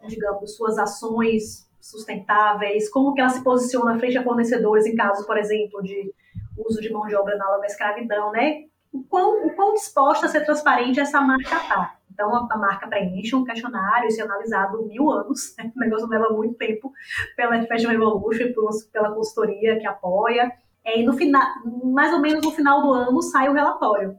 [0.08, 5.38] digamos, suas ações sustentáveis, como que ela se posiciona frente a fornecedores em casos, por
[5.38, 6.12] exemplo, de
[6.56, 8.64] uso de mão de obra na escravidão, né?
[8.92, 11.97] O quão, o quão disposta a ser transparente essa marca está.
[12.18, 15.70] Então, a, a marca preenche um questionário, isso é analisado mil anos, né?
[15.74, 16.92] o negócio leva muito tempo
[17.36, 18.54] pela Fashion Revolution e
[18.92, 20.52] pela consultoria que apoia.
[20.84, 21.46] É, e no final,
[21.84, 24.16] mais ou menos no final do ano sai o relatório,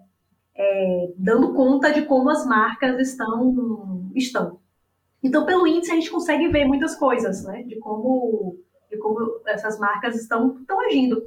[0.55, 4.61] é, dando conta de como as marcas estão, estão.
[5.21, 7.63] Então, pelo índice, a gente consegue ver muitas coisas, né?
[7.63, 8.55] De como,
[8.89, 11.21] de como essas marcas estão, estão agindo.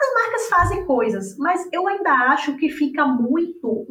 [0.00, 3.86] As marcas fazem coisas, mas eu ainda acho que fica muito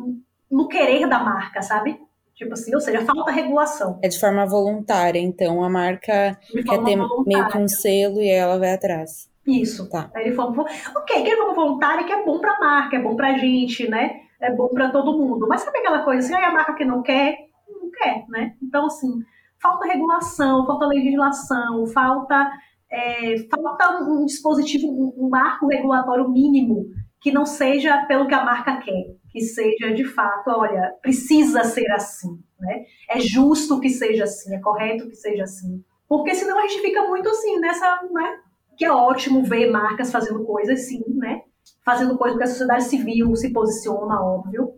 [0.52, 2.00] no querer da marca, sabe?
[2.36, 4.00] Tipo assim, ou seja, falta regulação.
[4.02, 7.24] É de forma voluntária, então a marca quer ter voluntária.
[7.26, 9.30] meio que um selo e ela vai atrás.
[9.46, 9.90] Isso.
[9.90, 10.10] Tá.
[10.16, 13.16] Aí ele falou, ok, que é uma voluntária que é bom pra marca, é bom
[13.16, 14.22] pra gente, né?
[14.40, 15.48] É bom pra todo mundo.
[15.50, 18.54] Mas sabe aquela coisa assim, aí a marca que não quer, não quer, né?
[18.64, 19.22] Então, assim,
[19.62, 22.50] falta regulação, falta legislação, falta,
[22.90, 26.86] é, falta um dispositivo, um marco regulatório mínimo
[27.22, 31.90] que não seja pelo que a marca quer, que seja de fato, olha, precisa ser
[31.92, 32.86] assim, né?
[33.10, 35.84] É justo que seja assim, é correto que seja assim.
[36.08, 38.40] Porque senão a gente fica muito assim, nessa, né?
[38.78, 41.42] Que é ótimo ver marcas fazendo coisas, sim, né?
[41.86, 44.74] Fazendo coisas que a sociedade civil se posiciona, óbvio.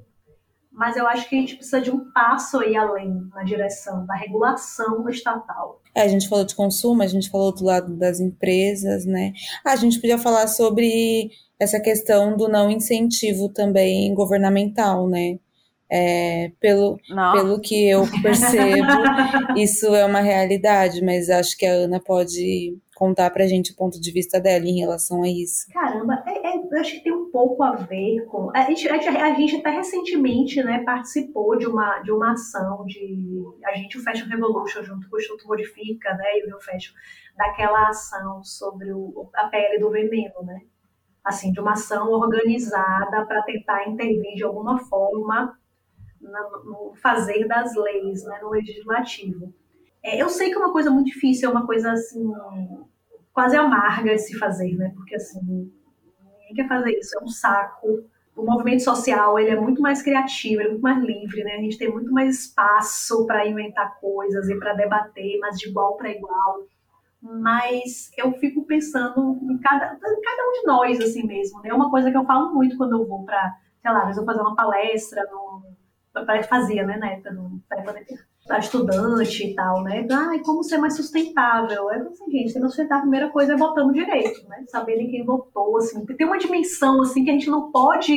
[0.72, 4.16] Mas eu acho que a gente precisa de um passo aí além na direção da
[4.16, 5.82] regulação estatal.
[5.94, 9.34] É, a gente falou de consumo, a gente falou do lado das empresas, né?
[9.66, 15.38] Ah, a gente podia falar sobre essa questão do não incentivo também governamental, né?
[15.94, 16.98] É, pelo,
[17.34, 18.88] pelo que eu percebo,
[19.58, 24.00] isso é uma realidade, mas acho que a Ana pode contar pra gente o ponto
[24.00, 25.66] de vista dela em relação a isso.
[25.74, 26.31] Caramba, é,
[26.80, 28.50] acho que tem um pouco a ver com.
[28.56, 33.44] A gente, a, gente até recentemente né, participou de uma, de uma ação de.
[33.66, 36.94] A gente, o Fashion Revolution, junto com o Instituto Modifica, né, e o Rio Fashion,
[37.36, 40.62] daquela ação sobre o, a pele do veneno, né?
[41.24, 45.58] Assim, de uma ação organizada para tentar intervir de alguma forma
[46.22, 49.54] no fazer das leis, né, no legislativo.
[50.04, 52.32] É, eu sei que é uma coisa muito difícil, é uma coisa assim
[53.34, 54.92] quase amarga se fazer, né?
[54.96, 55.72] Porque assim
[56.52, 58.04] ninguém quer fazer isso, é um saco.
[58.36, 61.56] O movimento social ele é muito mais criativo, ele é muito mais livre, né?
[61.56, 65.98] A gente tem muito mais espaço para inventar coisas e para debater, mas de igual
[65.98, 66.66] para igual.
[67.22, 71.62] Mas eu fico pensando em cada, em cada um de nós, assim mesmo.
[71.62, 71.70] Né?
[71.70, 74.26] É uma coisa que eu falo muito quando eu vou para, sei lá, eu vou
[74.26, 75.62] fazer uma palestra no,
[76.50, 77.62] fazia, né, na época do
[78.46, 80.06] para estudante e tal, né?
[80.12, 81.90] Ah, como ser mais sustentável?
[81.92, 84.64] É assim, gente, ser sustentável, a primeira coisa é votando direito, né?
[84.68, 86.06] Saberem quem votou, assim.
[86.06, 88.16] Tem uma dimensão, assim, que a gente não pode,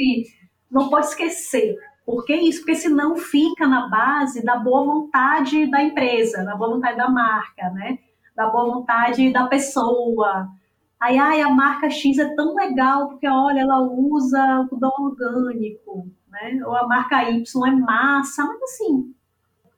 [0.70, 1.76] não pode esquecer.
[2.06, 2.60] Por que isso?
[2.60, 7.70] Porque senão fica na base da boa vontade da empresa, da boa vontade da marca,
[7.70, 7.98] né?
[8.36, 10.48] Da boa vontade da pessoa.
[11.00, 16.60] Aí, ai, a marca X é tão legal porque, olha, ela usa algodão orgânico né?
[16.66, 19.14] Ou a marca Y é massa, mas assim,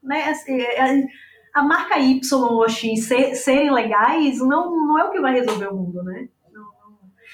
[0.06, 0.28] né?
[0.28, 1.06] Assim, é, é,
[1.54, 5.68] a marca Y ou X ser, serem legais não, não é o que vai resolver
[5.68, 6.28] o mundo, né?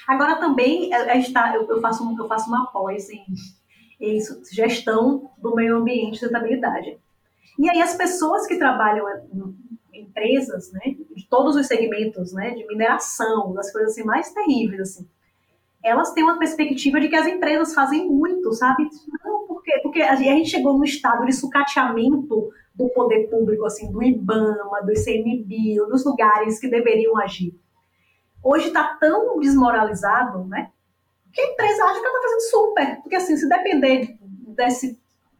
[0.07, 3.23] Agora também está, eu faço, eu faço uma pós em,
[4.01, 4.19] em
[4.51, 6.97] gestão do meio ambiente e sustentabilidade.
[7.57, 9.05] E aí as pessoas que trabalham
[9.93, 14.81] em empresas, né, de todos os segmentos, né, de mineração, das coisas assim mais terríveis,
[14.81, 15.07] assim,
[15.83, 18.89] elas têm uma perspectiva de que as empresas fazem muito, sabe?
[19.23, 19.79] Não, por quê?
[19.83, 24.91] Porque a gente chegou no estado de sucateamento do poder público, assim, do IBAMA, do
[24.91, 27.55] ICMBio, dos lugares que deveriam agir.
[28.43, 30.71] Hoje está tão desmoralizado, né?
[31.31, 33.01] Que a empresa acha que ela está fazendo super.
[33.01, 34.99] Porque, assim, se depender desse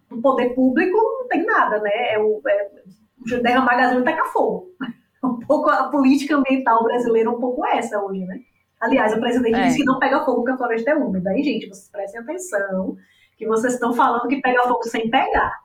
[0.09, 2.13] do poder público, não tem nada, né?
[2.13, 2.71] É o, é,
[3.41, 4.71] derramar gasolina e tacar fogo.
[5.23, 8.41] Um pouco a política ambiental brasileira é um pouco essa hoje, né?
[8.77, 9.67] Aliás, o presidente é.
[9.67, 11.29] disse que não pega fogo porque a floresta é úmida.
[11.29, 12.97] Aí, gente, vocês prestem atenção,
[13.37, 15.62] que vocês estão falando que pega fogo sem pegar.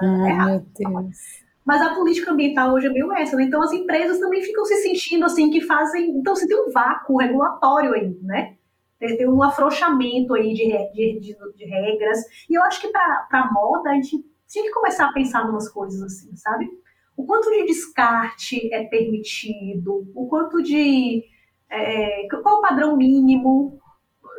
[0.00, 1.44] Ai, meu Deus.
[1.64, 3.44] Mas a política ambiental hoje é meio essa, né?
[3.44, 6.10] Então as empresas também ficam se sentindo assim que fazem.
[6.10, 8.56] Então, você tem um vácuo regulatório aí, né?
[8.98, 12.18] Tem, um afrouxamento aí de, de, de, de, regras.
[12.48, 15.50] E eu acho que para a moda a gente tinha que começar a pensar em
[15.50, 16.68] umas coisas assim, sabe?
[17.16, 21.24] O quanto de descarte é permitido, o quanto de
[21.70, 23.78] é, qual o padrão mínimo,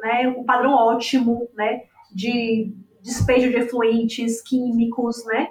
[0.02, 1.84] né, o padrão ótimo né,
[2.14, 2.74] de
[3.06, 5.50] despejo de efluentes químicos, né?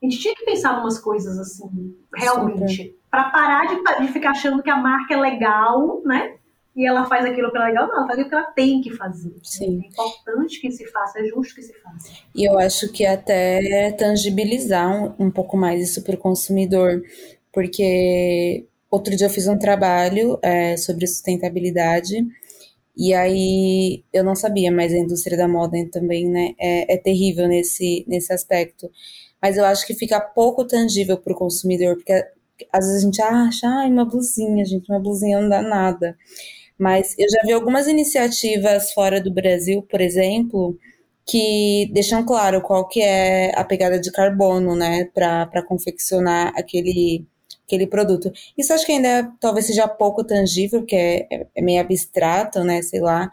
[0.00, 4.30] A gente tinha que pensar em umas coisas assim, realmente, para parar de, de, ficar
[4.30, 6.36] achando que a marca é legal, né?
[6.74, 8.90] E ela faz aquilo que é legal, não, ela faz aquilo que ela tem que
[8.92, 9.34] fazer.
[9.42, 9.82] Sim.
[9.84, 12.10] É importante que se faça, é justo que se faça.
[12.34, 17.02] E eu acho que até tangibilizar um, um pouco mais isso para o consumidor,
[17.52, 22.26] porque Outro dia eu fiz um trabalho é, sobre sustentabilidade
[22.96, 27.48] e aí eu não sabia, mas a indústria da moda também, né, é, é terrível
[27.48, 28.90] nesse, nesse aspecto.
[29.40, 32.12] Mas eu acho que fica pouco tangível para o consumidor, porque
[32.72, 36.16] às vezes a gente acha, ai, uma blusinha, gente, uma blusinha não dá nada.
[36.78, 40.78] Mas eu já vi algumas iniciativas fora do Brasil, por exemplo,
[41.26, 47.26] que deixam claro qual que é a pegada de carbono, né, para confeccionar aquele
[47.72, 48.30] aquele produto.
[48.56, 53.00] Isso acho que ainda talvez seja pouco tangível, porque é, é meio abstrato, né, sei
[53.00, 53.30] lá,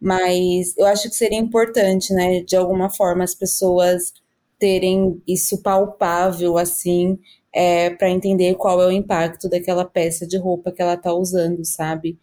[0.00, 4.12] mas eu acho que seria importante, né, de alguma forma as pessoas
[4.58, 7.18] terem isso palpável, assim,
[7.52, 11.64] é, para entender qual é o impacto daquela peça de roupa que ela está usando,
[11.64, 12.18] sabe?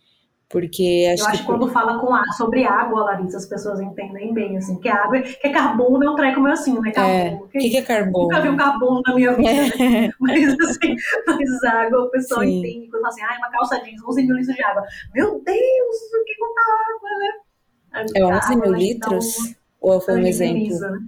[0.53, 4.31] Porque acho Eu acho que, quando fala com a, sobre água, Larissa, as pessoas entendem
[4.35, 6.91] bem, assim, que água, que carbono é um treco meio assim, né?
[6.91, 7.45] Carbono.
[7.45, 8.27] O que, que, é carbono?
[8.27, 10.13] Nunca vi um carbono na minha vida, né?
[10.21, 10.95] mas assim,
[11.25, 12.59] mas água, o pessoal Sim.
[12.59, 14.83] entende, quando fala assim, ah, uma calça jeans, 11 mil litros de água.
[15.15, 16.61] Meu Deus, o que conta
[16.93, 18.09] água, né?
[18.15, 19.55] É 11 mil litros?
[19.81, 20.79] Ou foi um exemplo?
[20.79, 20.99] Né?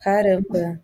[0.00, 0.80] Caramba.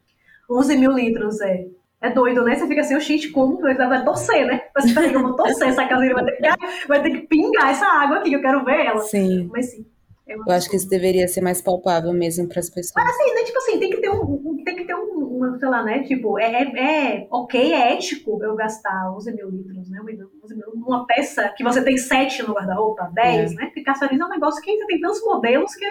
[0.50, 1.68] 11 mil litros, é.
[2.02, 2.54] É doido, né?
[2.54, 3.60] Você fica assim, o xixi, como?
[3.60, 4.62] Vai torcer, né?
[4.74, 7.86] Você vai, eu vou torcer, essa caseira vai ter, que, vai ter que pingar essa
[7.86, 9.00] água aqui, que eu quero ver ela.
[9.00, 9.50] Sim.
[9.52, 9.84] Mas sim.
[10.26, 12.92] É eu acho que isso deveria ser mais palpável mesmo para as pessoas.
[12.94, 15.68] Mas assim, né, tipo assim, tem que ter um, tem que ter um, uma, sei
[15.68, 19.98] lá, né, tipo, é, é, é ok, é ético eu gastar 11 mil litros, né,
[20.44, 23.54] 11 mil, uma peça que você tem 7 no guarda-roupa, 10, é.
[23.56, 25.84] né, porque caçariz é um negócio que você tem tantos modelos que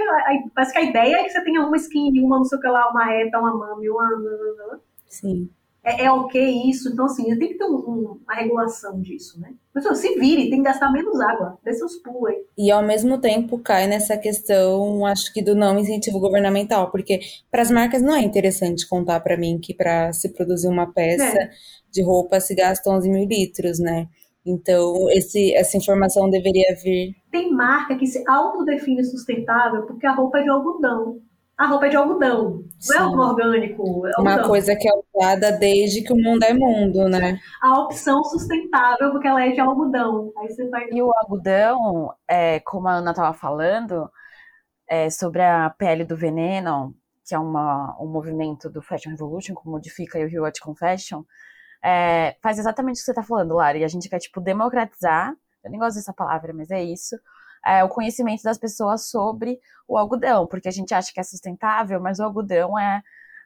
[0.56, 2.68] parece que a ideia é que você tenha uma skin, uma não sei o que
[2.68, 4.80] lá, uma reta, uma mami, uma...
[5.06, 5.50] Sim
[5.84, 6.90] é, é ok isso.
[6.90, 9.54] Então, assim, tem que ter um, um, uma regulação disso, né?
[9.74, 12.44] Mas, se vire, tem que gastar menos água, dê seus pulos aí.
[12.58, 17.20] E, ao mesmo tempo, cai nessa questão, acho que, do não incentivo governamental, porque
[17.50, 21.38] para as marcas não é interessante contar para mim que para se produzir uma peça
[21.38, 21.50] é.
[21.92, 24.08] de roupa se gasta 11 mil litros, né?
[24.46, 27.16] Então, esse, essa informação deveria vir.
[27.32, 31.22] Tem marca que se autodefine sustentável porque a roupa é de algodão
[31.60, 32.94] a roupa é de algodão, Sim.
[32.94, 34.08] não é algodão orgânico.
[34.08, 37.38] É Uma coisa que é usada desde que o mundo é mundo, né?
[37.62, 40.32] A opção sustentável, porque ela é de algodão.
[40.38, 40.90] Aí você faz...
[40.90, 44.10] E o algodão, é, como a Ana estava falando,
[44.88, 46.96] é, sobre a pele do veneno,
[47.28, 51.24] que é uma, um movimento do Fashion Revolution, que modifica o Rio What Confession,
[51.84, 53.78] é, faz exatamente o que você está falando, Lara.
[53.78, 57.18] E a gente quer, tipo, democratizar, eu nem gosto dessa palavra, mas é isso,
[57.66, 62.00] é, o conhecimento das pessoas sobre o algodão, porque a gente acha que é sustentável,
[62.00, 63.02] mas o algodão é,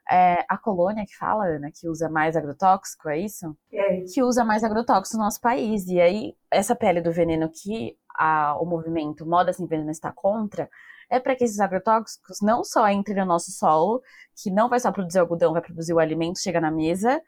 [0.09, 3.55] é a colônia que fala, Ana, que usa mais agrotóxico, é isso?
[3.72, 4.01] É.
[4.01, 5.88] Que usa mais agrotóxico no nosso país.
[5.88, 10.70] E aí, essa pele do veneno que a, o movimento Moda Sem Veneno está contra,
[11.09, 14.01] é para que esses agrotóxicos não só entrem no nosso solo,
[14.36, 17.22] que não vai só produzir algodão, vai produzir o alimento, chega na mesa,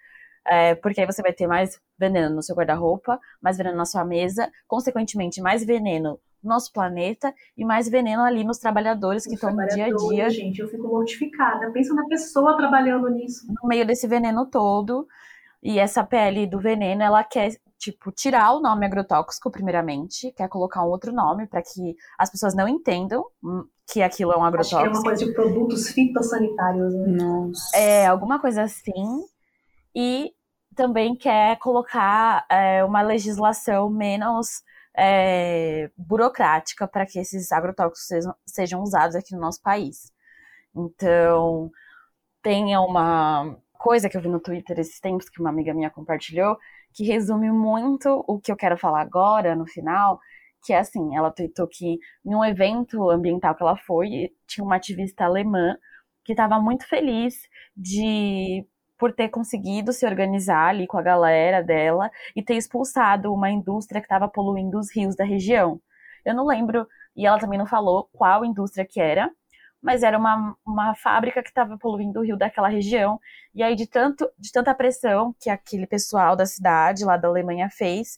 [0.46, 4.06] é, porque aí você vai ter mais veneno no seu guarda-roupa, mais veneno na sua
[4.06, 9.54] mesa, consequentemente, mais veneno no nosso planeta e mais veneno ali nos trabalhadores que estão
[9.54, 10.30] no dia a dia.
[10.30, 11.72] Gente, eu fico mortificada.
[11.72, 13.46] Pensa na pessoa trabalhando nisso.
[13.48, 15.08] No meio desse veneno todo.
[15.64, 20.84] E essa pele do veneno, ela quer, tipo, tirar o nome agrotóxico, primeiramente, quer colocar
[20.84, 23.26] um outro nome para que as pessoas não entendam
[23.92, 24.80] que aquilo é um agrotóxico.
[24.80, 27.08] Acho que é uma coisa de produtos fitossanitários, né?
[27.08, 27.76] Nossa.
[27.76, 29.24] É, alguma coisa assim.
[29.96, 30.34] E
[30.76, 34.62] também quer colocar é, uma legislação menos
[34.98, 40.12] é, burocrática para que esses agrotóxicos sejam, sejam usados aqui no nosso país.
[40.76, 41.72] Então,
[42.42, 46.58] tem uma coisa que eu vi no Twitter esses tempos que uma amiga minha compartilhou,
[46.94, 50.20] que resume muito o que eu quero falar agora, no final,
[50.64, 54.78] que é assim, ela tweetou que em um evento ambiental que ela foi, tinha uma
[54.78, 55.78] ativista alemã
[56.24, 57.36] que estava muito feliz
[57.78, 58.66] de
[58.98, 64.02] por ter conseguido se organizar ali com a galera dela e ter expulsado uma indústria
[64.02, 65.80] que estava poluindo os rios da região.
[66.26, 69.30] Eu não lembro, e ela também não falou qual indústria que era,
[69.82, 73.20] mas era uma, uma fábrica que estava poluindo o rio daquela região.
[73.54, 77.70] E aí, de, tanto, de tanta pressão que aquele pessoal da cidade, lá da Alemanha,
[77.70, 78.18] fez,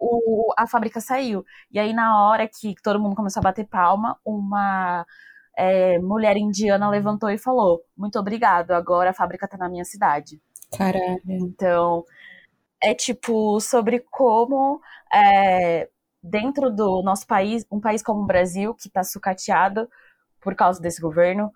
[0.00, 1.44] o, a fábrica saiu.
[1.70, 5.04] E aí, na hora que todo mundo começou a bater palma, uma
[5.58, 10.40] é, mulher indiana levantou e falou: Muito obrigado, agora a fábrica está na minha cidade.
[10.76, 11.20] Caralho.
[11.26, 12.04] Então,
[12.80, 14.80] é tipo sobre como
[15.12, 15.88] é,
[16.22, 19.88] dentro do nosso país, um país como o Brasil, que está sucateado
[20.40, 21.52] por causa desse governo,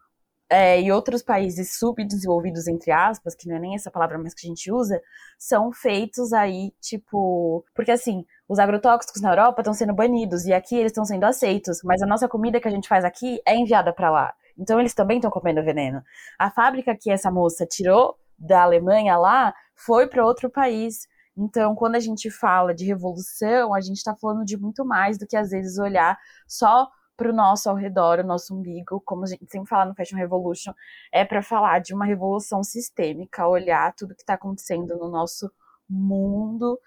[0.53, 4.47] é, e outros países subdesenvolvidos, entre aspas, que não é nem essa palavra mais que
[4.47, 5.01] a gente usa,
[5.39, 7.65] são feitos aí, tipo.
[7.75, 11.81] Porque assim, os agrotóxicos na Europa estão sendo banidos e aqui eles estão sendo aceitos,
[11.83, 14.35] mas a nossa comida que a gente faz aqui é enviada para lá.
[14.59, 16.03] Então eles também estão comendo veneno.
[16.39, 21.09] A fábrica que essa moça tirou da Alemanha lá foi para outro país.
[21.35, 25.27] Então, quando a gente fala de revolução, a gente está falando de muito mais do
[25.27, 29.27] que às vezes olhar só para o nosso ao redor, o nosso umbigo, como a
[29.27, 30.73] gente sempre fala no Fashion Revolution,
[31.13, 35.51] é para falar de uma revolução sistêmica, olhar tudo que está acontecendo no nosso
[35.89, 36.79] mundo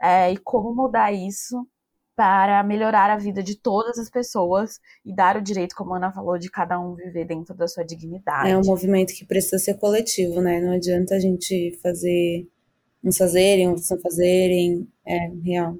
[0.00, 1.66] é, e como mudar isso
[2.18, 6.12] para melhorar a vida de todas as pessoas e dar o direito, como a Ana
[6.12, 8.50] falou, de cada um viver dentro da sua dignidade.
[8.50, 10.60] É um movimento que precisa ser coletivo, né?
[10.60, 12.48] Não adianta a gente fazer
[13.04, 14.88] uns fazerem, outros não fazerem.
[15.06, 15.76] É real.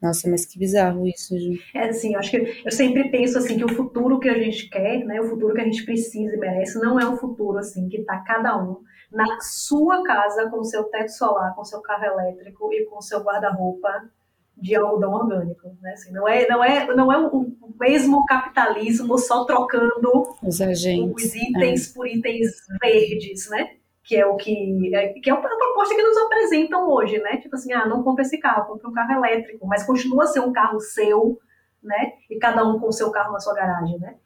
[0.00, 1.52] Nossa, mas que bizarro isso, Ju.
[1.74, 4.68] É assim, eu acho que eu sempre penso assim que o futuro que a gente
[4.70, 7.88] quer, né, o futuro que a gente precisa e merece, não é um futuro assim
[7.88, 8.78] que está cada um
[9.12, 12.98] na sua casa com o seu teto solar, com o seu carro elétrico e com
[12.98, 14.08] o seu guarda-roupa
[14.56, 15.92] de algodão orgânico, né?
[15.92, 21.34] Assim, não é não é não é o mesmo capitalismo só trocando os, agentes, os
[21.34, 21.94] itens é.
[21.94, 23.76] por itens verdes, né?
[24.10, 27.36] Que é o que é, que é a proposta que nos apresentam hoje, né?
[27.36, 30.40] Tipo assim, ah, não compra esse carro, compra um carro elétrico, mas continua a ser
[30.40, 31.38] um carro seu,
[31.80, 32.14] né?
[32.28, 34.16] E cada um com o seu carro na sua garagem, né?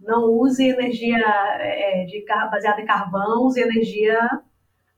[0.00, 4.20] não use energia é, de, baseada em carvão, use energia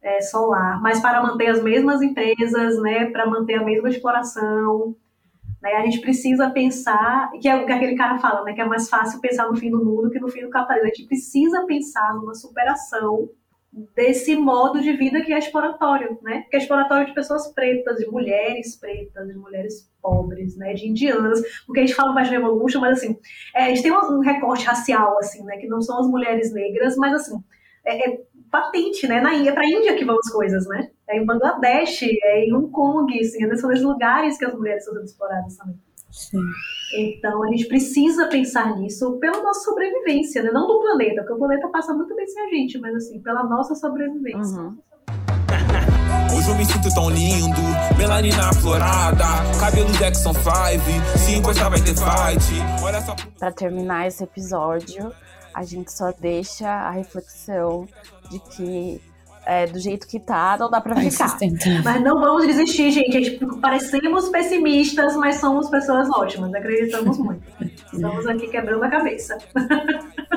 [0.02, 4.94] é, solar, mas para manter as mesmas empresas, né, para manter a mesma exploração,
[5.62, 8.64] né, a gente precisa pensar, que é o que aquele cara fala, né, que é
[8.66, 10.90] mais fácil pensar no fim do mundo que no fim do capitalismo.
[10.90, 13.30] A gente precisa pensar numa superação
[13.72, 16.44] desse modo de vida que é exploratório, né?
[16.50, 20.74] Que é exploratório de pessoas pretas, de mulheres pretas, de mulheres pobres, né?
[20.74, 23.16] De indianas, porque a gente fala mais de revolution, mas assim,
[23.54, 25.56] é, a gente tem um recorte racial, assim, né?
[25.58, 27.42] Que não são as mulheres negras, mas assim,
[27.84, 29.20] é, é patente, né?
[29.20, 30.90] Na Índia, é para a Índia que vão as coisas, né?
[31.08, 35.00] É em Bangladesh, é em Hong Kong, assim, são os lugares que as mulheres são
[35.02, 35.76] exploradas também.
[36.10, 36.42] Sim.
[36.98, 40.50] Então a gente precisa pensar nisso pela nossa sobrevivência, né?
[40.52, 43.44] não do planeta, porque o planeta passa muito bem sem a gente, mas assim, pela
[43.44, 44.60] nossa sobrevivência.
[44.60, 44.78] Uhum.
[46.36, 47.60] Hoje eu me sinto tão lindo,
[47.98, 49.24] melanina aflorada,
[49.58, 52.82] cabelo Jackson 5, se encostar vai ter fight.
[52.82, 53.14] Olha só.
[53.38, 55.12] Pra terminar esse episódio,
[55.52, 57.86] a gente só deixa a reflexão
[58.30, 59.00] de que
[59.44, 61.36] é, do jeito que tá, não dá pra ficar.
[61.84, 63.16] Mas não vamos desistir, gente.
[63.16, 67.42] A gente parecemos pessimistas, mas somos pessoas ótimas, acreditamos muito.
[67.92, 69.38] Estamos aqui quebrando a cabeça.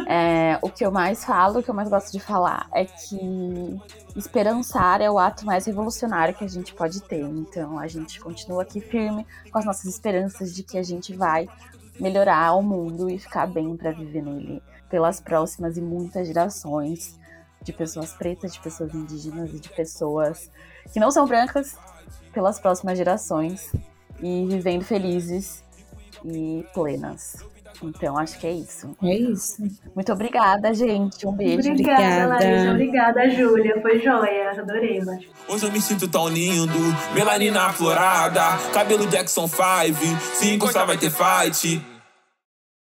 [0.07, 3.79] É, o que eu mais falo, o que eu mais gosto de falar é que
[4.15, 7.21] esperançar é o ato mais revolucionário que a gente pode ter.
[7.21, 11.47] Então a gente continua aqui firme com as nossas esperanças de que a gente vai
[11.99, 17.19] melhorar o mundo e ficar bem para viver nele pelas próximas e muitas gerações
[17.63, 20.49] de pessoas pretas, de pessoas indígenas e de pessoas
[20.91, 21.77] que não são brancas
[22.33, 23.71] pelas próximas gerações
[24.21, 25.63] e vivendo felizes
[26.25, 27.37] e plenas.
[27.81, 28.95] Então, acho que é isso.
[29.03, 29.61] É isso.
[29.95, 31.27] Muito obrigada, gente.
[31.27, 31.69] Um beijo.
[31.69, 32.27] Obrigada, obrigada.
[32.27, 32.71] Larissa.
[32.71, 33.81] Obrigada, Júlia.
[33.81, 34.51] Foi joia.
[34.51, 35.25] Adorei, mas...
[35.47, 36.73] Hoje eu me sinto tão lindo.
[37.13, 38.57] Melanina aflorada.
[38.71, 39.59] Cabelo Jackson 5.
[40.35, 41.92] Se encostar vai ter fight.